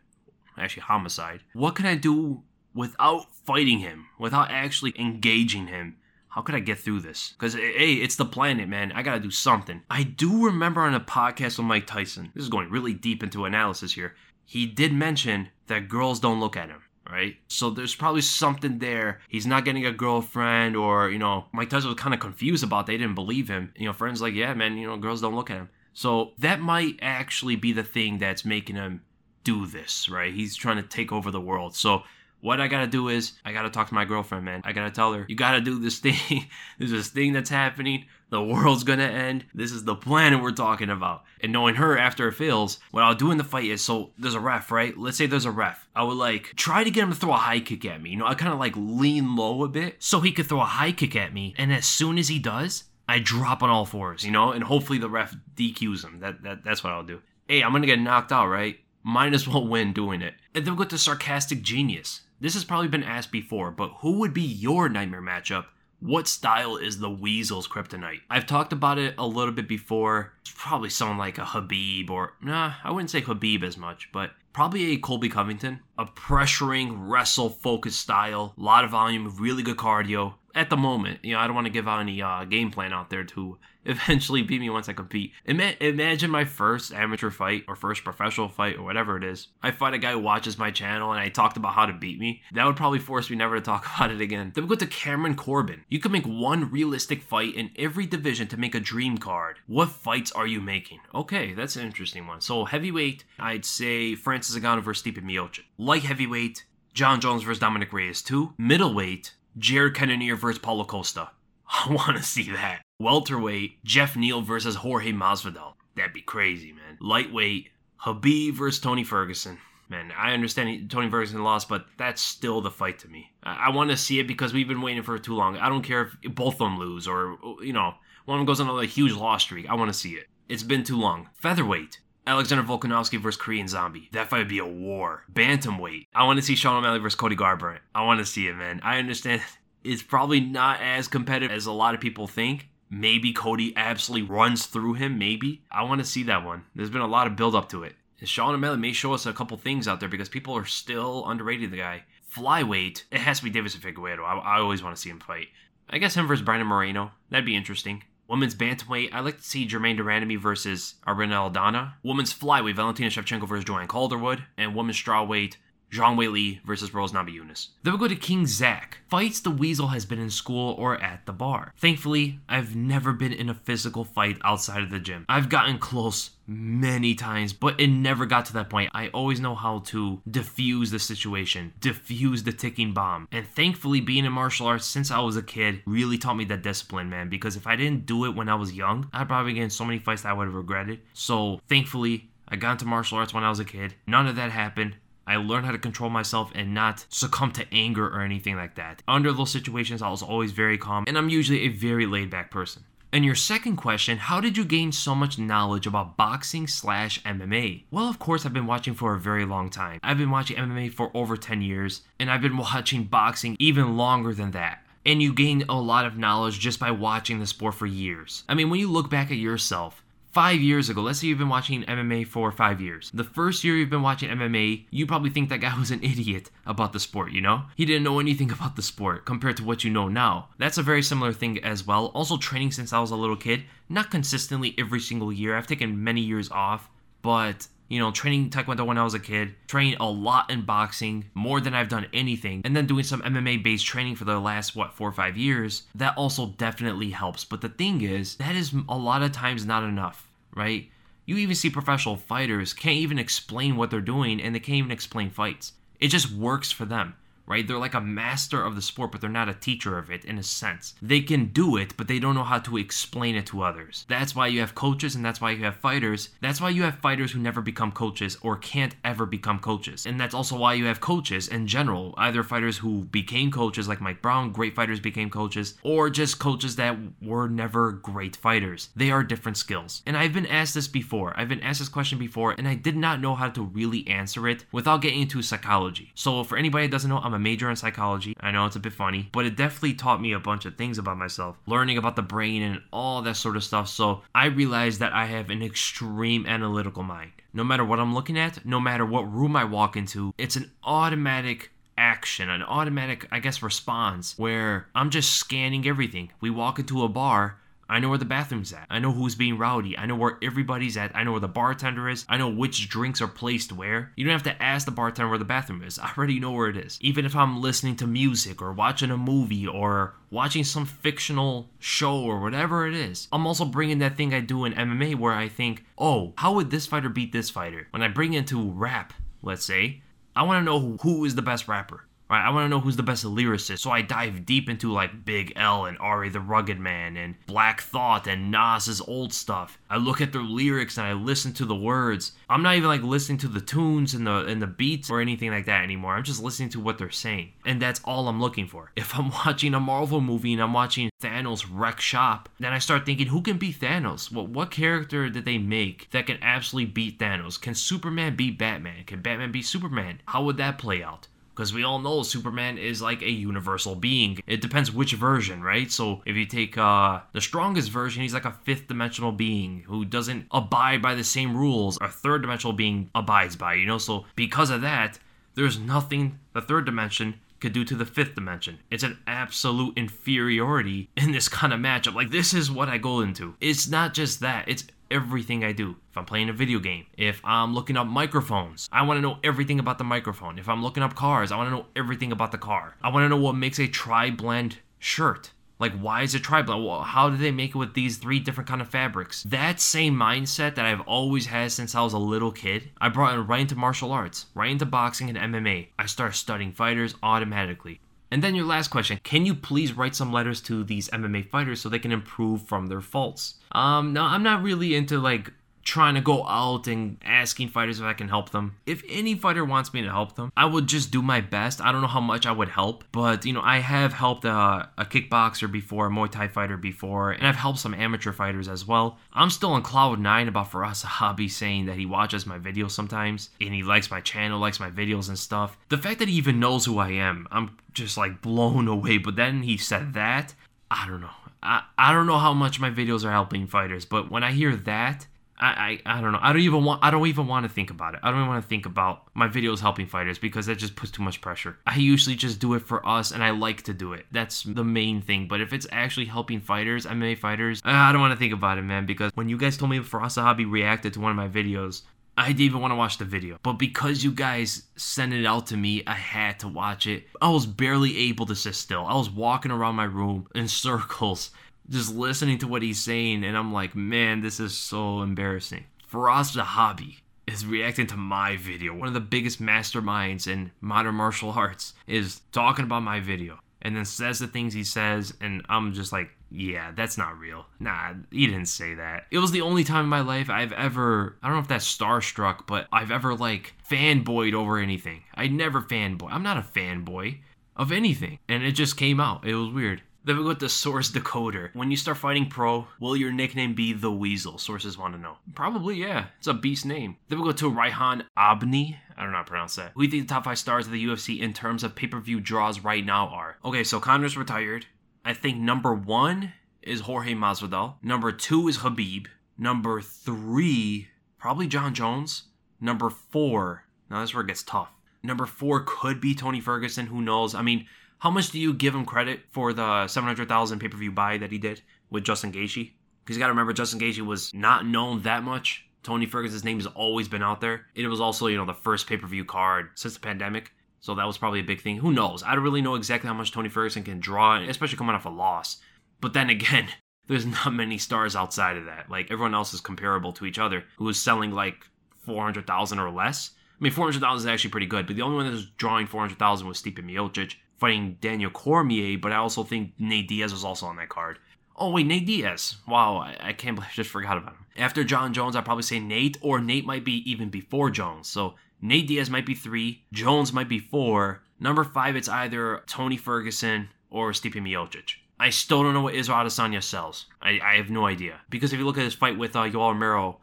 [0.58, 1.40] Actually, homicide.
[1.54, 2.42] What can I do
[2.74, 4.06] without fighting him?
[4.18, 5.96] Without actually engaging him?
[6.28, 7.34] how could I get through this?
[7.34, 8.90] Because, eh, hey, it's the planet, man.
[8.92, 9.82] I gotta do something.
[9.90, 13.44] I do remember on a podcast with Mike Tyson, this is going really deep into
[13.44, 14.14] analysis here
[14.44, 17.36] he did mention that girls don't look at him, right?
[17.48, 19.20] So there's probably something there.
[19.28, 22.86] He's not getting a girlfriend, or, you know, Mike Tyson was kind of confused about
[22.86, 23.72] They didn't believe him.
[23.76, 25.70] You know, friends like, yeah, man, you know, girls don't look at him.
[25.94, 29.02] So that might actually be the thing that's making him
[29.42, 30.34] do this, right?
[30.34, 31.74] He's trying to take over the world.
[31.74, 32.02] So
[32.42, 34.62] what I gotta do is I gotta talk to my girlfriend, man.
[34.64, 36.46] I gotta tell her, you gotta do this thing.
[36.78, 38.06] There's this thing that's happening.
[38.30, 39.44] The world's gonna end.
[39.54, 41.22] This is the planet we're talking about.
[41.40, 44.34] And knowing her after it fails, what I'll do in the fight is so there's
[44.34, 44.96] a ref, right?
[44.98, 45.88] Let's say there's a ref.
[45.94, 48.10] I would like try to get him to throw a high kick at me.
[48.10, 50.64] You know, I kind of like lean low a bit so he could throw a
[50.64, 51.54] high kick at me.
[51.56, 54.98] And as soon as he does, I drop on all fours, you know, and hopefully
[54.98, 56.18] the ref DQs him.
[56.20, 57.20] That, that that's what I'll do.
[57.46, 58.80] Hey, I'm gonna get knocked out, right?
[59.04, 60.34] Might as well win doing it.
[60.54, 62.22] And then we go to sarcastic genius.
[62.42, 65.66] This has probably been asked before, but who would be your nightmare matchup?
[66.00, 68.22] What style is the Weasel's kryptonite?
[68.28, 70.32] I've talked about it a little bit before.
[70.40, 74.32] It's probably someone like a Khabib or, nah, I wouldn't say Khabib as much, but
[74.52, 75.82] probably a Colby Covington.
[75.96, 80.34] A pressuring, wrestle focused style, a lot of volume, really good cardio.
[80.52, 82.92] At the moment, you know, I don't want to give out any uh, game plan
[82.92, 85.32] out there to eventually beat me once I compete.
[85.44, 89.48] Ima- imagine my first amateur fight or first professional fight or whatever it is.
[89.62, 92.18] I fight a guy who watches my channel and I talked about how to beat
[92.18, 92.42] me.
[92.52, 94.52] That would probably force me never to talk about it again.
[94.54, 95.84] Then we go to Cameron Corbin.
[95.88, 99.58] You can make one realistic fight in every division to make a dream card.
[99.66, 101.00] What fights are you making?
[101.14, 102.40] Okay, that's an interesting one.
[102.40, 105.60] So heavyweight, I'd say Francis Ngannou versus Stipe Miocic.
[105.78, 106.64] Light heavyweight,
[106.94, 108.54] Jon Jones versus Dominic Reyes 2.
[108.58, 111.30] Middleweight, Jared Cannonier versus Paulo Costa.
[111.68, 112.82] I want to see that.
[113.02, 115.74] Welterweight, Geoff Neal versus Jorge Masvidal.
[115.96, 116.98] That'd be crazy, man.
[117.00, 117.68] Lightweight,
[118.00, 119.58] Khabib versus Tony Ferguson.
[119.88, 123.32] Man, I understand Tony Ferguson lost, but that's still the fight to me.
[123.42, 125.56] I, I want to see it because we've been waiting for too long.
[125.58, 127.94] I don't care if both of them lose or, you know,
[128.24, 129.68] one of them goes on a huge loss streak.
[129.68, 130.28] I want to see it.
[130.48, 131.28] It's been too long.
[131.34, 134.08] Featherweight, Alexander Volkanovski versus Korean Zombie.
[134.12, 135.24] That fight would be a war.
[135.32, 136.06] Bantamweight.
[136.14, 137.80] I want to see Sean O'Malley versus Cody Garbrandt.
[137.94, 138.80] I want to see it, man.
[138.82, 139.42] I understand
[139.84, 142.68] it's probably not as competitive as a lot of people think.
[142.94, 145.18] Maybe Cody absolutely runs through him.
[145.18, 145.62] Maybe.
[145.72, 146.66] I want to see that one.
[146.74, 147.94] There's been a lot of build up to it.
[148.20, 151.24] And Sean O'Malley may show us a couple things out there because people are still
[151.26, 152.04] underrating the guy.
[152.30, 154.20] Flyweight, it has to be Deiveson Figueiredo.
[154.20, 155.48] I, I always want to see him fight.
[155.88, 157.12] I guess him versus Brandon Moreno.
[157.30, 158.04] That'd be interesting.
[158.28, 161.94] Women's bantamweight, I'd like to see Germaine de versus Irene Aldana.
[162.02, 164.44] Women's flyweight, Valentina Shevchenko versus Joanne Calderwood.
[164.58, 165.56] And women's strawweight,
[165.92, 167.68] Zhang Weili versus Rose Namajunas.
[167.82, 168.98] Then we go to King Zack.
[169.08, 171.74] Fights the Weasel has been in school or at the bar.
[171.76, 175.26] Thankfully, I've never been in a physical fight outside of the gym.
[175.28, 178.90] I've gotten close many times, but it never got to that point.
[178.94, 183.28] I always know how to diffuse the situation, diffuse the ticking bomb.
[183.30, 186.62] And thankfully, being in martial arts since I was a kid really taught me that
[186.62, 187.28] discipline, man.
[187.28, 189.84] Because if I didn't do it when I was young, I'd probably get in so
[189.84, 191.00] many fights that I would have regretted.
[191.12, 193.94] So thankfully, I got into martial arts when I was a kid.
[194.06, 194.96] None of that happened.
[195.26, 199.02] I learned how to control myself and not succumb to anger or anything like that.
[199.06, 202.50] Under those situations, I was always very calm, and I'm usually a very laid back
[202.50, 202.84] person.
[203.14, 207.82] And your second question, how did you gain so much knowledge about boxing slash MMA?
[207.90, 210.00] Well, of course, I've been watching for a very long time.
[210.02, 214.32] I've been watching MMA for over 10 years, and I've been watching boxing even longer
[214.32, 214.86] than that.
[215.04, 218.44] And you gain a lot of knowledge just by watching the sport for years.
[218.48, 220.01] I mean, when you look back at yourself,
[220.32, 223.10] five years ago, let's say you've been watching MMA for five years.
[223.12, 226.50] The first year you've been watching MMA, you probably think that guy was an idiot
[226.66, 227.64] about the sport, you know?
[227.76, 230.48] He didn't know anything about the sport compared to what you know now.
[230.58, 232.06] That's a very similar thing as well.
[232.06, 235.56] Also, training since I was a little kid, not consistently every single year.
[235.56, 236.88] I've taken many years off,
[237.20, 241.26] but you know, training Taekwondo when I was a kid, training a lot in boxing,
[241.34, 244.74] more than I've done anything, and then doing some MMA based training for the last,
[244.74, 247.44] what, four or five years, that also definitely helps.
[247.44, 250.26] But the thing is, that is a lot of times not enough,
[250.56, 250.88] right?
[251.26, 254.90] You even see professional fighters can't even explain what they're doing and they can't even
[254.90, 255.74] explain fights.
[256.00, 257.14] It just works for them
[257.46, 257.66] right?
[257.66, 260.38] They're like a master of the sport, but they're not a teacher of it in
[260.38, 260.94] a sense.
[261.02, 264.06] They can do it, but they don't know how to explain it to others.
[264.08, 266.30] That's why you have coaches and that's why you have fighters.
[266.40, 270.06] That's why you have fighters who never become coaches or can't ever become coaches.
[270.06, 274.00] And that's also why you have coaches in general, either fighters who became coaches like
[274.00, 278.90] Mike Brown, great fighters became coaches, or just coaches that were never great fighters.
[278.96, 280.02] They are different skills.
[280.06, 281.34] And I've been asked this before.
[281.36, 284.48] I've been asked this question before and I did not know how to really answer
[284.48, 286.12] it without getting into psychology.
[286.14, 288.36] So for anybody that doesn't know, I'm a major in psychology.
[288.40, 290.98] I know it's a bit funny, but it definitely taught me a bunch of things
[290.98, 293.88] about myself, learning about the brain and all that sort of stuff.
[293.88, 297.32] So I realized that I have an extreme analytical mind.
[297.54, 300.70] No matter what I'm looking at, no matter what room I walk into, it's an
[300.84, 306.30] automatic action, an automatic, I guess, response where I'm just scanning everything.
[306.40, 307.58] We walk into a bar,
[307.88, 308.86] I know where the bathroom's at.
[308.90, 309.98] I know who's being rowdy.
[309.98, 311.14] I know where everybody's at.
[311.14, 312.24] I know where the bartender is.
[312.28, 314.12] I know which drinks are placed where.
[314.16, 315.98] You don't have to ask the bartender where the bathroom is.
[315.98, 316.98] I already know where it is.
[317.00, 322.18] Even if I'm listening to music or watching a movie or watching some fictional show
[322.22, 325.48] or whatever it is, I'm also bringing that thing I do in MMA where I
[325.48, 327.88] think, oh, how would this fighter beat this fighter?
[327.90, 329.12] When I bring into rap,
[329.42, 330.00] let's say,
[330.34, 332.06] I want to know who, who is the best rapper.
[332.32, 335.26] Right, I want to know who's the best lyricist, so I dive deep into like
[335.26, 336.30] Big L and R.A.
[336.30, 339.78] the Rugged Man and Black Thought and Nas's old stuff.
[339.90, 342.32] I look at their lyrics and I listen to the words.
[342.48, 345.50] I'm not even like listening to the tunes and the and the beats or anything
[345.50, 346.14] like that anymore.
[346.14, 348.92] I'm just listening to what they're saying, and that's all I'm looking for.
[348.96, 353.04] If I'm watching a Marvel movie and I'm watching Thanos wreck shop, then I start
[353.04, 354.32] thinking, who can beat Thanos?
[354.32, 357.60] What what character did they make that can absolutely beat Thanos?
[357.60, 359.04] Can Superman beat Batman?
[359.04, 360.22] Can Batman beat Superman?
[360.24, 361.28] How would that play out?
[361.54, 364.38] Because we all know Superman is like a universal being.
[364.46, 365.90] It depends which version, right?
[365.90, 370.04] So if you take uh, the strongest version, he's like a fifth dimensional being who
[370.04, 373.98] doesn't abide by the same rules a third dimensional being abides by, you know?
[373.98, 375.18] So because of that,
[375.54, 378.80] there's nothing the third dimension could do to the fifth dimension.
[378.90, 382.14] It's an absolute inferiority in this kind of matchup.
[382.14, 383.54] Like, this is what I go into.
[383.60, 385.96] It's not just that, it's everything I do.
[386.10, 389.38] If I'm playing a video game, if I'm looking up microphones, I want to know
[389.44, 390.58] everything about the microphone.
[390.58, 392.96] If I'm looking up cars, I want to know everything about the car.
[393.02, 395.52] I want to know what makes a tri-blend shirt.
[395.78, 396.84] Like, why is it tri-blend?
[396.84, 399.42] Well, how do they make it with these three different kind of fabrics?
[399.42, 403.36] That same mindset that I've always had since I was a little kid, I brought
[403.36, 405.88] it right into martial arts, right into boxing and MMA.
[405.98, 408.00] I started studying fighters automatically.
[408.32, 411.82] And then your last question Can you please write some letters to these MMA fighters
[411.82, 413.56] so they can improve from their faults?
[413.72, 415.52] Um, no, I'm not really into like
[415.84, 418.76] trying to go out and asking fighters if I can help them.
[418.86, 421.80] If any fighter wants me to help them, I would just do my best.
[421.80, 424.88] I don't know how much I would help, but you know, I have helped a,
[424.96, 428.86] a kickboxer before, a Muay Thai fighter before, and I've helped some amateur fighters as
[428.86, 429.18] well.
[429.32, 433.50] I'm still on cloud nine about Firas Zahabi saying that he watches my videos sometimes
[433.60, 435.76] and he likes my channel, likes my videos and stuff.
[435.88, 439.18] The fact that he even knows who I am, I'm just like blown away.
[439.18, 440.54] But then he said that,
[440.90, 441.30] I don't know.
[441.62, 444.74] I, I don't know how much my videos are helping fighters, but when I hear
[444.74, 445.26] that,
[445.62, 446.40] I, I I don't know.
[446.42, 448.20] I don't even want I don't even want to think about it.
[448.22, 451.12] I don't even want to think about my videos helping fighters because that just puts
[451.12, 451.78] too much pressure.
[451.86, 454.26] I usually just do it for us and I like to do it.
[454.32, 455.46] That's the main thing.
[455.46, 458.78] But if it's actually helping fighters, MMA fighters, uh, I don't want to think about
[458.78, 462.02] it, man, because when you guys told me Firas reacted to one of my videos,
[462.36, 463.58] I didn't even want to watch the video.
[463.62, 467.24] But because you guys sent it out to me, I had to watch it.
[467.42, 469.04] I was barely able to sit still.
[469.06, 471.50] I was walking around my room in circles,
[471.88, 475.84] just listening to what he's saying, and I'm like, man, this is so embarrassing.
[476.10, 477.16] Firas Zahabi
[477.46, 478.94] is reacting to my video.
[478.94, 483.96] One of the biggest masterminds in modern martial arts is talking about my video and
[483.96, 487.66] then says the things he says, and I'm just like, yeah, that's not real.
[487.80, 489.26] Nah, he didn't say that.
[489.30, 491.96] It was the only time in my life I've ever, I don't know if that's
[491.96, 495.24] starstruck, but I've ever like fanboyed over anything.
[495.34, 496.28] I never fanboy.
[496.30, 497.38] I'm not a fanboy
[497.74, 498.38] of anything.
[498.48, 499.44] And it just came out.
[499.46, 500.02] It was weird.
[500.24, 501.74] Then we go to Source Decoder.
[501.74, 504.56] When you start fighting pro, will your nickname be the Weasel?
[504.56, 505.38] Sources want to know.
[505.54, 506.26] Probably, yeah.
[506.38, 507.16] It's a beast name.
[507.28, 508.98] Then we go to Raihan Abni.
[509.16, 509.92] I don't know how to pronounce that.
[509.94, 512.06] Who do you think the top five stars of the UFC in terms of pay
[512.06, 513.58] per view draws right now are?
[513.64, 514.86] Okay, so Conor's retired.
[515.24, 516.52] I think number one
[516.82, 517.94] is Jorge Masvidal.
[518.02, 519.26] Number two is Khabib.
[519.58, 521.08] Number three,
[521.38, 522.44] probably Jon Jones.
[522.80, 524.90] Number four, now this is where it gets tough.
[525.22, 527.06] Number four could be Tony Ferguson.
[527.06, 527.54] Who knows?
[527.54, 527.86] I mean,
[528.22, 531.50] how much do you give him credit for the 700,000 pay per view buy that
[531.50, 532.92] he did with Justin Gaethje?
[533.24, 535.84] Because you got to remember, Justin Gaethje was not known that much.
[536.04, 537.86] Tony Ferguson's name has always been out there.
[537.96, 540.70] It was also, you know, the first pay per view card since the pandemic.
[541.00, 541.96] So that was probably a big thing.
[541.96, 542.44] Who knows?
[542.44, 545.28] I don't really know exactly how much Tony Ferguson can draw, especially coming off a
[545.28, 545.78] loss.
[546.20, 546.86] But then again,
[547.26, 549.10] there's not many stars outside of that.
[549.10, 551.84] Like everyone else is comparable to each other, who is selling like
[552.24, 553.50] 400,000 or less.
[553.80, 556.68] I mean, 400,000 is actually pretty good, but the only one that was drawing 400,000
[556.68, 560.94] was Stipe Miocic fighting Daniel Cormier, but I also think Nate Diaz was also on
[560.98, 561.40] that card.
[561.74, 562.76] Oh, wait, Nate Diaz.
[562.86, 564.66] Wow, I, I can't believe I just forgot about him.
[564.76, 568.28] After Jon Jones, I'd probably say Nate, or Nate might be even before Jones.
[568.28, 571.42] So Nate Diaz might be three, Jones might be four.
[571.58, 575.16] Number five, it's either Tony Ferguson or Stipe Miocic.
[575.40, 577.26] I still don't know what Israel Adesanya sells.
[577.42, 578.42] I, I have no idea.
[578.48, 580.38] Because if you look at his fight with uh, Yoel Romero,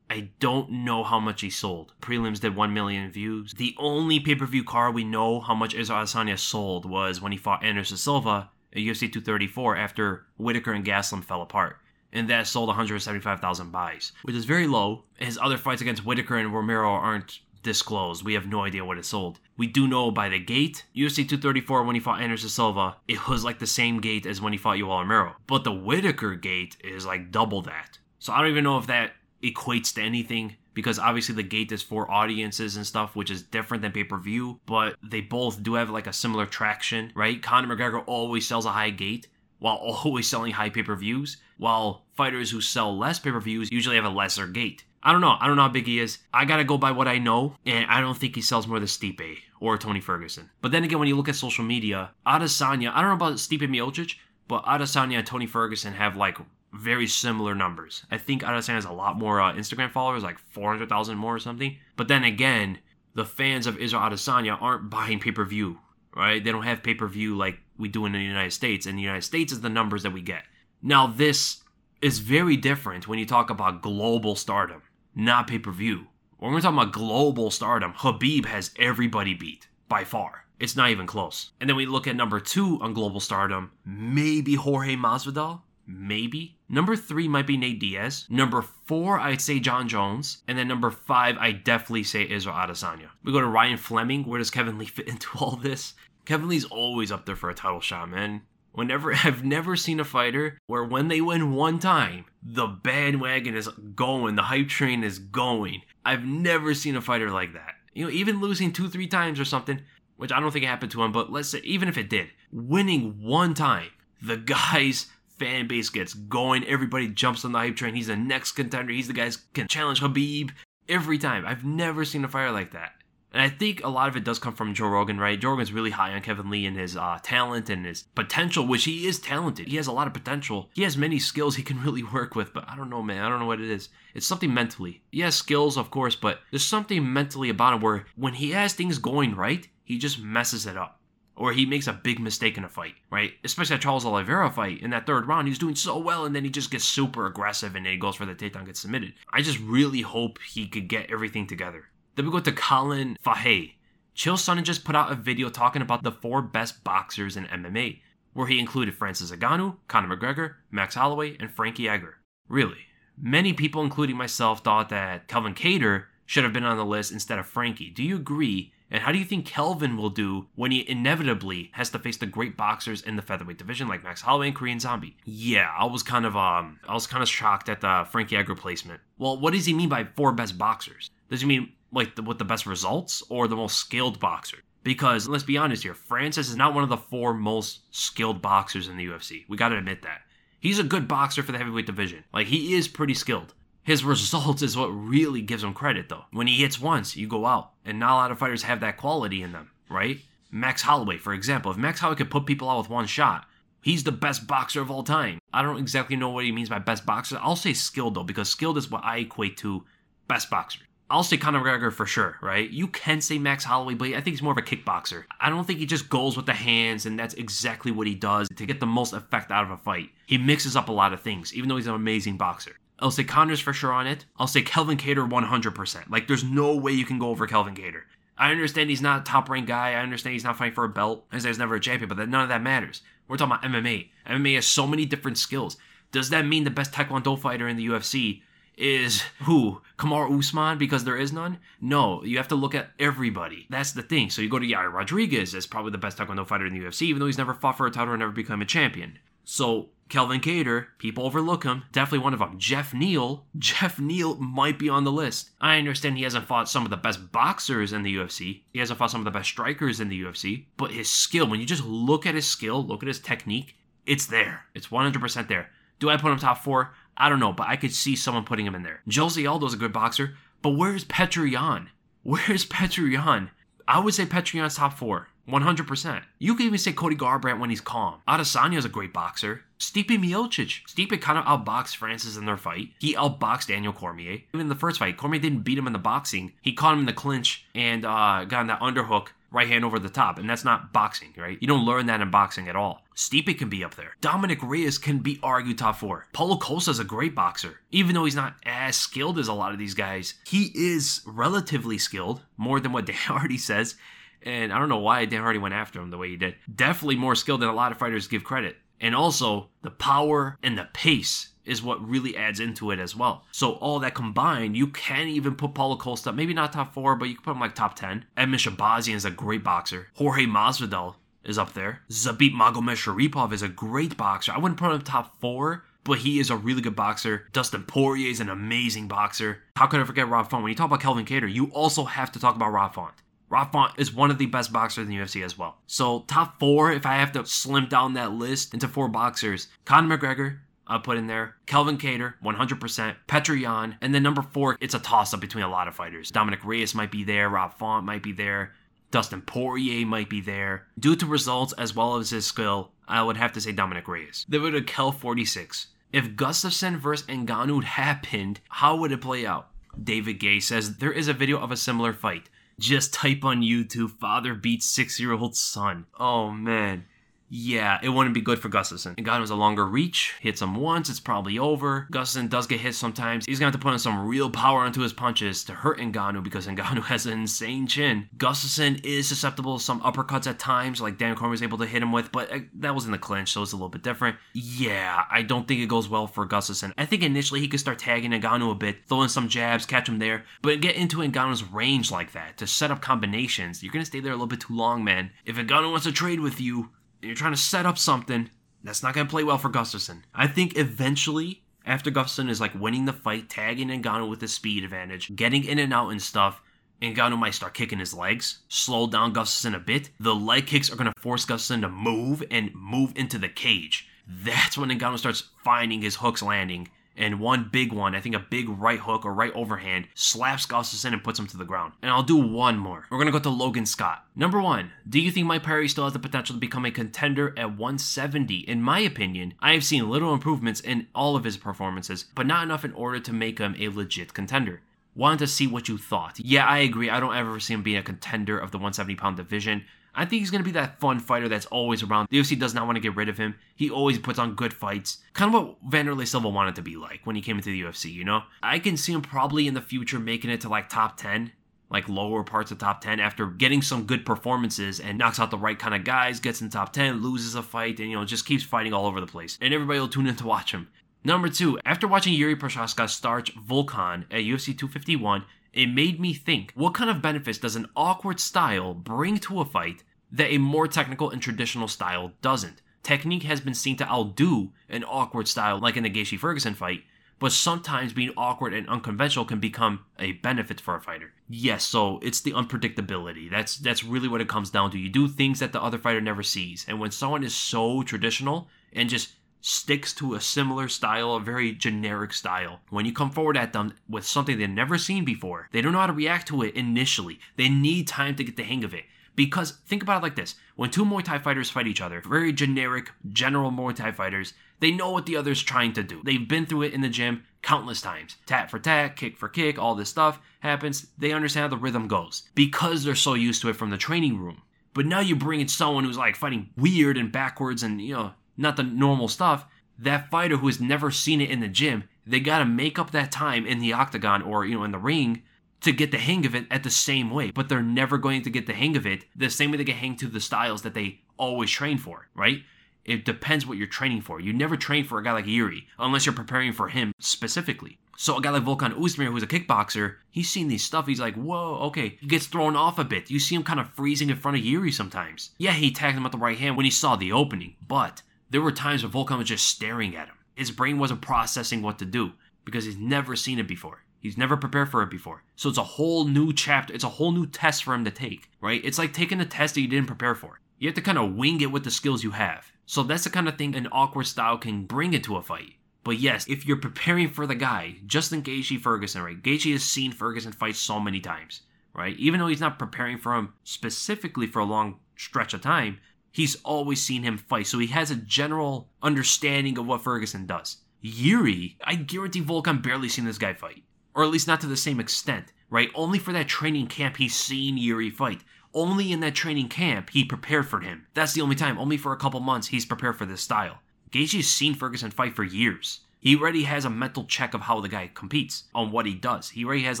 [0.10, 1.92] I don't know how much he sold.
[2.00, 3.52] Prelims did 1 million views.
[3.54, 7.32] The only pay per view card we know how much Israel Adesanya sold was when
[7.32, 11.78] he fought Anderson Silva at UFC 234 after Whitaker and Gastelum fell apart.
[12.12, 15.04] And that sold 175,000 buys, which is very low.
[15.18, 18.24] His other fights against Whitaker and Romero aren't disclosed.
[18.24, 19.40] We have no idea what it sold.
[19.58, 23.44] We do know by the gate, UFC 234 when he fought Anderson Silva, it was
[23.44, 25.34] like the same gate as when he fought Yoel Romero.
[25.46, 27.98] But the Whitaker gate is like double that.
[28.18, 31.82] So I don't even know if that equates to anything because obviously the gate is
[31.82, 35.74] for audiences and stuff, which is different than pay per view, but they both do
[35.74, 37.42] have like a similar traction, right?
[37.42, 39.26] Conor McGregor always sells a high gate
[39.58, 39.74] while
[40.04, 43.96] always selling high pay per views, while fighters who sell less pay per views usually
[43.96, 44.84] have a lesser gate.
[45.02, 45.36] I don't know.
[45.40, 46.18] I don't know how big he is.
[46.32, 48.88] I gotta go by what I know, and I don't think he sells more than
[48.88, 50.50] Stipe or Tony Ferguson.
[50.60, 53.62] But then again, when you look at social media, Adesanya, I don't know about Stipe
[53.62, 54.14] Miocic,
[54.46, 56.38] but Adesanya and Tony Ferguson have like
[56.72, 58.04] very similar numbers.
[58.10, 61.76] I think Adesanya has a lot more uh, Instagram followers, like 400,000 more or something.
[61.96, 62.78] But then again,
[63.14, 65.78] the fans of Israel Adesanya aren't buying pay per view,
[66.14, 66.42] right?
[66.42, 68.86] They don't have pay per view like we do in the United States.
[68.86, 70.44] And the United States is the numbers that we get.
[70.82, 71.62] Now, this
[72.00, 74.82] is very different when you talk about global stardom,
[75.14, 76.06] not pay per view.
[76.38, 80.44] When we're talking about global stardom, Khabib has everybody beat by far.
[80.60, 81.50] It's not even close.
[81.60, 86.56] And then we look at number two on global stardom, maybe Jorge Masvidal, maybe.
[86.68, 88.26] Number three might be Nate Diaz.
[88.28, 90.42] Number four, I'd say Jon Jones.
[90.46, 93.08] And then number five, I definitely say Israel Adesanya.
[93.24, 94.24] We go to Ryan Fleming.
[94.24, 95.94] Where does Kevin Lee fit into all this?
[96.26, 98.42] Kevin Lee's always up there for a title shot, man.
[98.72, 103.68] Whenever I've never seen a fighter where when they win one time, the bandwagon is
[103.68, 105.82] going, the hype train is going.
[106.04, 107.74] I've never seen a fighter like that.
[107.94, 109.80] You know, even losing two, three times or something,
[110.16, 113.22] which I don't think happened to him, but let's say even if it did, winning
[113.22, 113.88] one time,
[114.20, 114.36] the
[114.72, 115.06] guys
[115.38, 116.64] fan base gets going.
[116.66, 117.94] Everybody jumps on the hype train.
[117.94, 118.92] He's the next contender.
[118.92, 120.50] He's the guy who can challenge Khabib
[120.88, 121.46] every time.
[121.46, 122.92] I've never seen a fire like that.
[123.30, 125.38] And I think a lot of it does come from Joe Rogan, right?
[125.38, 128.84] Joe Rogan's really high on Kevin Lee and his uh, talent and his potential, which
[128.84, 129.68] he is talented.
[129.68, 130.70] He has a lot of potential.
[130.72, 133.22] He has many skills he can really work with, but I don't know, man.
[133.22, 133.90] I don't know what it is.
[134.14, 135.02] It's something mentally.
[135.12, 138.72] He has skills, of course, but there's something mentally about him where when he has
[138.72, 140.97] things going right, he just messes it up
[141.38, 143.32] or he makes a big mistake in a fight, right?
[143.44, 145.46] Especially that Charles Oliveira fight in that third round.
[145.46, 148.16] he's doing so well, and then he just gets super aggressive and then he goes
[148.16, 149.14] for the takedown, gets submitted.
[149.32, 151.84] I just really hope he could get everything together.
[152.16, 153.76] Then we go to Colin Fahey.
[154.16, 158.00] Chael Sonnen just put out a video talking about the four best boxers in MMA,
[158.32, 162.16] where he included Francis Ngannou, Conor McGregor, Max Holloway, and Frankie Edgar.
[162.48, 162.78] Really?
[163.16, 167.38] Many people, including myself, thought that Calvin Kattar should have been on the list instead
[167.38, 167.90] of Frankie.
[167.90, 168.72] Do you agree?
[168.90, 172.26] And how do you think Calvin will do when he inevitably has to face the
[172.26, 175.16] great boxers in the featherweight division like Max Holloway and Korean Zombie?
[175.24, 178.54] Yeah, I was kind of um I was kind of shocked at the Frankie Edgar
[178.54, 179.00] placement.
[179.18, 181.10] Well, what does he mean by four best boxers?
[181.30, 184.58] Does he mean like the, with the best results or the most skilled boxer?
[184.84, 188.88] Because let's be honest here, Francis is not one of the four most skilled boxers
[188.88, 189.44] in the UFC.
[189.48, 190.22] We got to admit that.
[190.60, 192.24] He's a good boxer for the heavyweight division.
[192.32, 193.54] Like he is pretty skilled.
[193.88, 196.26] His results is what really gives him credit, though.
[196.30, 197.70] When he hits once, you go out.
[197.86, 200.18] And not a lot of fighters have that quality in them, right?
[200.50, 201.70] Max Holloway, for example.
[201.70, 203.46] If Max Holloway could put people out with one shot,
[203.80, 205.38] he's the best boxer of all time.
[205.54, 207.38] I don't exactly know what he means by best boxer.
[207.40, 209.86] I'll say skilled, though, because skilled is what I equate to
[210.28, 210.80] best boxer.
[211.08, 212.68] I'll say Conor McGregor for sure, right?
[212.68, 215.24] You can say Max Holloway, but I think he's more of a kickboxer.
[215.40, 218.50] I don't think he just goes with the hands, and that's exactly what he does
[218.54, 220.10] to get the most effect out of a fight.
[220.26, 222.76] He mixes up a lot of things, even though he's an amazing boxer.
[223.00, 224.24] I'll say Conor's for sure on it.
[224.38, 226.10] I'll say Calvin Kattar 100%.
[226.10, 228.02] Like, there's no way you can go over Calvin Kattar.
[228.36, 229.92] I understand he's not a top ranked guy.
[229.92, 231.24] I understand he's not fighting for a belt.
[231.30, 233.02] I understand he's never a champion, but that, none of that matters.
[233.26, 234.08] We're talking about MMA.
[234.26, 235.76] MMA has so many different skills.
[236.12, 238.42] Does that mean the best Taekwondo fighter in the UFC
[238.76, 239.82] is who?
[239.98, 241.58] Kamaru Usman because there is none?
[241.80, 243.66] No, you have to look at everybody.
[243.68, 244.30] That's the thing.
[244.30, 247.02] So you go to Yair Rodriguez as probably the best Taekwondo fighter in the UFC,
[247.02, 249.18] even though he's never fought for a title or never become a champion.
[249.50, 251.84] So Calvin Kattar, people overlook him.
[251.90, 252.58] Definitely one of them.
[252.58, 255.52] Geoff Neal, Geoff Neal might be on the list.
[255.58, 258.60] I understand he hasn't fought some of the best boxers in the UFC.
[258.74, 260.66] He hasn't fought some of the best strikers in the UFC.
[260.76, 263.74] But his skill, when you just look at his skill, look at his technique,
[264.04, 264.66] it's there.
[264.74, 265.70] It's 100% there.
[265.98, 266.92] Do I put him top four?
[267.16, 269.00] I don't know, but I could see someone putting him in there.
[269.10, 271.88] Jose Aldo's a good boxer, but where's Petr Yan?
[272.22, 273.50] Where's Petr Yan?
[273.88, 275.28] I would say Petr Yan's top four.
[275.48, 276.22] 100%.
[276.38, 278.20] You can even say Cody Garbrandt when he's calm.
[278.28, 279.62] Adesanya's a great boxer.
[279.78, 280.84] Stipe Miocic.
[280.86, 282.90] Stipe kind of outboxed Francis in their fight.
[282.98, 284.42] He outboxed Daniel Cormier.
[284.52, 286.52] Even in the first fight, Cormier didn't beat him in the boxing.
[286.60, 289.98] He caught him in the clinch and uh, got in that underhook right hand over
[289.98, 291.58] the top, and that's not boxing, right?
[291.60, 293.02] You don't learn that in boxing at all.
[293.16, 294.14] Stipe can be up there.
[294.20, 296.26] Dominic Reyes can be argued top four.
[296.32, 297.80] Paulo Costa's a great boxer.
[297.90, 301.98] Even though he's not as skilled as a lot of these guys, he is relatively
[301.98, 303.96] skilled, more than what Dan Hardy says.
[304.42, 306.54] And I don't know why Dan Hardy went after him the way he did.
[306.72, 308.76] Definitely more skilled than a lot of fighters give credit.
[309.00, 313.44] And also, the power and the pace is what really adds into it as well.
[313.52, 317.28] So all that combined, you can even put Paulo Costa, maybe not top four, but
[317.28, 318.24] you can put him like top 10.
[318.36, 320.08] Edmen Shahbazyan is a great boxer.
[320.14, 322.02] Jorge Masvidal is up there.
[322.10, 324.52] Zabit Magomedsharipov is a great boxer.
[324.52, 327.46] I wouldn't put him top four, but he is a really good boxer.
[327.52, 329.62] Dustin Poirier is an amazing boxer.
[329.76, 330.62] How could I forget Rob Font?
[330.62, 333.14] When you talk about Calvin Kattar, you also have to talk about Rob Font.
[333.50, 335.78] Rob Font is one of the best boxers in the UFC as well.
[335.86, 340.18] So top four, if I have to slim down that list into four boxers, Conor
[340.18, 340.58] McGregor,
[340.88, 341.56] I'll put in there.
[341.66, 343.16] Calvin Kattar, 100%.
[343.28, 343.96] Petr Yan.
[344.00, 346.30] And then number four, it's a toss up between a lot of fighters.
[346.30, 347.48] Dominic Reyes might be there.
[347.48, 348.72] Rob Font might be there.
[349.10, 350.86] Dustin Poirier might be there.
[350.98, 354.44] Due to results as well as his skill, I would have to say Dominic Reyes.
[354.48, 355.88] They would have Kel 46.
[356.12, 359.68] If Gustafsson versus Ngannou happened, how would it play out?
[360.02, 362.48] David Gay says there is a video of a similar fight.
[362.78, 366.06] Just type on YouTube, father beats six year old son.
[366.18, 367.06] Oh man.
[367.50, 369.16] Yeah, it wouldn't be good for Gustafsson.
[369.16, 370.34] Ngannou's a longer reach.
[370.40, 372.06] Hits him once, it's probably over.
[372.12, 373.46] Gustafsson does get hit sometimes.
[373.46, 376.42] He's gonna have to put in some real power into his punches to hurt Ngannou
[376.42, 378.28] because Ngannou has an insane chin.
[378.36, 382.02] Gustafsson is susceptible to some uppercuts at times, like Dan Cormier was able to hit
[382.02, 384.36] him with, but uh, that was in the clinch, so it's a little bit different.
[384.52, 386.92] Yeah, I don't think it goes well for Gustafsson.
[386.98, 390.18] I think initially he could start tagging Ngannou a bit, throwing some jabs, catch him
[390.18, 393.82] there, but get into Ngannou's range like that to set up combinations.
[393.82, 395.30] You're gonna stay there a little bit too long, man.
[395.44, 396.90] If Ngannou wants to trade with you,
[397.22, 398.50] you're trying to set up something
[398.84, 400.22] that's not going to play well for Gustafsson.
[400.34, 404.84] I think eventually, after Gustafsson is like winning the fight, tagging Ngannou with his speed
[404.84, 406.62] advantage, getting in and out and stuff,
[407.02, 410.10] Ngannou might start kicking his legs, slow down Gustafsson a bit.
[410.20, 414.08] The leg kicks are going to force Gustafsson to move and move into the cage.
[414.26, 416.88] That's when Ngannou starts finding his hooks landing
[417.18, 421.12] and one big one, I think a big right hook or right overhand, slaps Gustafsson
[421.12, 421.92] and puts him to the ground.
[422.00, 423.06] And I'll do one more.
[423.10, 424.24] We're gonna go to Logan Scott.
[424.36, 427.52] Number one, do you think Mike Perry still has the potential to become a contender
[427.58, 428.60] at 170?
[428.60, 432.62] In my opinion, I have seen little improvements in all of his performances, but not
[432.62, 434.80] enough in order to make him a legit contender.
[435.14, 436.38] Wanted to see what you thought.
[436.38, 437.10] Yeah, I agree.
[437.10, 439.84] I don't ever see him being a contender of the 170 pound division.
[440.18, 442.26] I think he's going to be that fun fighter that's always around.
[442.28, 443.54] The UFC does not want to get rid of him.
[443.76, 445.18] He always puts on good fights.
[445.32, 448.12] Kind of what Wanderlei Silva wanted to be like when he came into the UFC,
[448.12, 448.42] you know?
[448.60, 451.52] I can see him probably in the future making it to like top 10,
[451.88, 455.56] like lower parts of top 10 after getting some good performances and knocks out the
[455.56, 458.44] right kind of guys, gets in top 10, loses a fight, and, you know, just
[458.44, 459.56] keeps fighting all over the place.
[459.60, 460.88] And everybody will tune in to watch him.
[461.22, 466.72] Number two, after watching Yuri Prochazka starch Volkan at UFC 251, it made me think
[466.74, 470.02] what kind of benefits does an awkward style bring to a fight
[470.32, 472.82] that a more technical and traditional style doesn't?
[473.02, 477.04] Technique has been seen to outdo an awkward style like in the Gaethje Ferguson fight,
[477.38, 481.32] but sometimes being awkward and unconventional can become a benefit for a fighter.
[481.48, 483.50] Yes, so it's the unpredictability.
[483.50, 484.98] That's that's really what it comes down to.
[484.98, 486.84] You do things that the other fighter never sees.
[486.88, 491.72] And when someone is so traditional and just sticks to a similar style, a very
[491.72, 492.80] generic style.
[492.90, 496.00] When you come forward at them with something they've never seen before, they don't know
[496.00, 497.40] how to react to it initially.
[497.56, 499.04] They need time to get the hang of it.
[499.38, 502.52] Because think about it like this when two Muay Thai fighters fight each other, very
[502.52, 506.20] generic, general Muay Thai fighters, they know what the other's trying to do.
[506.24, 508.34] They've been through it in the gym countless times.
[508.46, 511.06] Tat for tat, kick for kick, all this stuff happens.
[511.16, 514.38] They understand how the rhythm goes because they're so used to it from the training
[514.38, 514.62] room.
[514.92, 518.32] But now you bring in someone who's like fighting weird and backwards and, you know,
[518.56, 519.66] not the normal stuff.
[520.00, 523.12] That fighter who has never seen it in the gym, they got to make up
[523.12, 525.44] that time in the octagon or, you know, in the ring
[525.80, 528.50] to get the hang of it at the same way, but they're never going to
[528.50, 530.94] get the hang of it the same way they get hang to the styles that
[530.94, 532.62] they always train for, right?
[533.04, 534.40] It depends what you're training for.
[534.40, 537.98] You never train for a guy like Yuri unless you're preparing for him specifically.
[538.18, 541.06] So a guy like Volkan Oezdemir, who's a kickboxer, he's seen these stuff.
[541.06, 542.18] He's like, whoa, okay.
[542.20, 543.30] He gets thrown off a bit.
[543.30, 545.52] You see him kind of freezing in front of Yuri sometimes.
[545.56, 548.60] Yeah, he tagged him with the right hand when he saw the opening, but there
[548.60, 550.34] were times where Volkan was just staring at him.
[550.56, 552.32] His brain wasn't processing what to do
[552.64, 554.02] because he's never seen it before.
[554.20, 555.44] He's never prepared for it before.
[555.54, 556.92] So it's a whole new chapter.
[556.92, 558.80] It's a whole new test for him to take, right?
[558.84, 560.60] It's like taking a test that you didn't prepare for.
[560.78, 562.72] You have to kind of wing it with the skills you have.
[562.86, 565.74] So that's the kind of thing an awkward style can bring into a fight.
[566.04, 569.40] But yes, if you're preparing for the guy, Justin Gaethje Ferguson, right?
[569.40, 571.62] Gaethje has seen Ferguson fight so many times,
[571.94, 572.16] right?
[572.16, 575.98] Even though he's not preparing for him specifically for a long stretch of time,
[576.32, 577.66] he's always seen him fight.
[577.66, 580.78] So he has a general understanding of what Ferguson does.
[581.00, 583.82] Yuri, I guarantee Volkan barely seen this guy fight
[584.18, 585.90] or at least not to the same extent, right?
[585.94, 588.40] Only for that training camp he's seen Yuri fight.
[588.74, 591.06] Only in that training camp he prepared for him.
[591.14, 591.78] That's the only time.
[591.78, 593.78] Only for a couple months he's prepared for this style.
[594.10, 596.00] Gaethje's seen Ferguson fight for years.
[596.18, 599.50] He already has a mental check of how the guy competes, on what he does.
[599.50, 600.00] He already has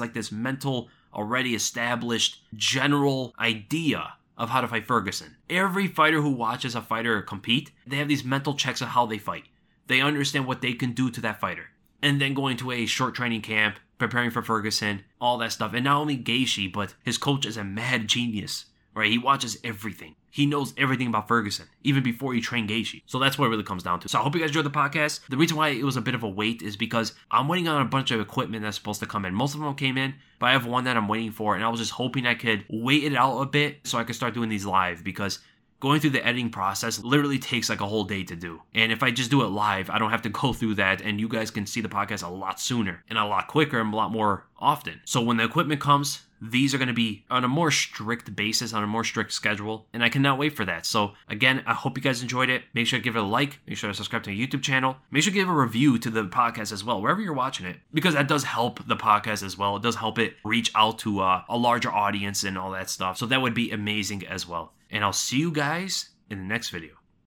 [0.00, 5.36] like this mental, already established general idea of how to fight Ferguson.
[5.48, 9.18] Every fighter who watches a fighter compete, they have these mental checks of how they
[9.18, 9.44] fight.
[9.86, 11.66] They understand what they can do to that fighter.
[12.02, 15.74] And then going to a short training camp, preparing for Ferguson, all that stuff.
[15.74, 19.10] And not only Gaethje, but his coach is a mad genius, right?
[19.10, 20.14] He watches everything.
[20.30, 23.02] He knows everything about Ferguson, even before he trained Gaethje.
[23.06, 24.08] So that's what it really comes down to.
[24.08, 25.20] So I hope you guys enjoyed the podcast.
[25.28, 27.82] The reason why it was a bit of a wait is because I'm waiting on
[27.82, 29.34] a bunch of equipment that's supposed to come in.
[29.34, 31.68] Most of them came in, but I have one that I'm waiting for, and I
[31.68, 34.48] was just hoping I could wait it out a bit so I could start doing
[34.48, 35.40] these live because
[35.80, 38.62] going through the editing process literally takes like a whole day to do.
[38.74, 41.20] And if I just do it live, I don't have to go through that and
[41.20, 43.96] you guys can see the podcast a lot sooner and a lot quicker and a
[43.96, 45.00] lot more often.
[45.04, 48.72] So when the equipment comes, these are going to be on a more strict basis,
[48.72, 50.86] on a more strict schedule, and I cannot wait for that.
[50.86, 52.62] So, again, I hope you guys enjoyed it.
[52.74, 54.96] Make sure to give it a like, make sure to subscribe to my YouTube channel,
[55.10, 57.78] make sure to give a review to the podcast as well, wherever you're watching it,
[57.92, 59.76] because that does help the podcast as well.
[59.76, 63.18] It does help it reach out to uh, a larger audience and all that stuff.
[63.18, 64.72] So, that would be amazing as well.
[64.90, 66.97] And I'll see you guys in the next video.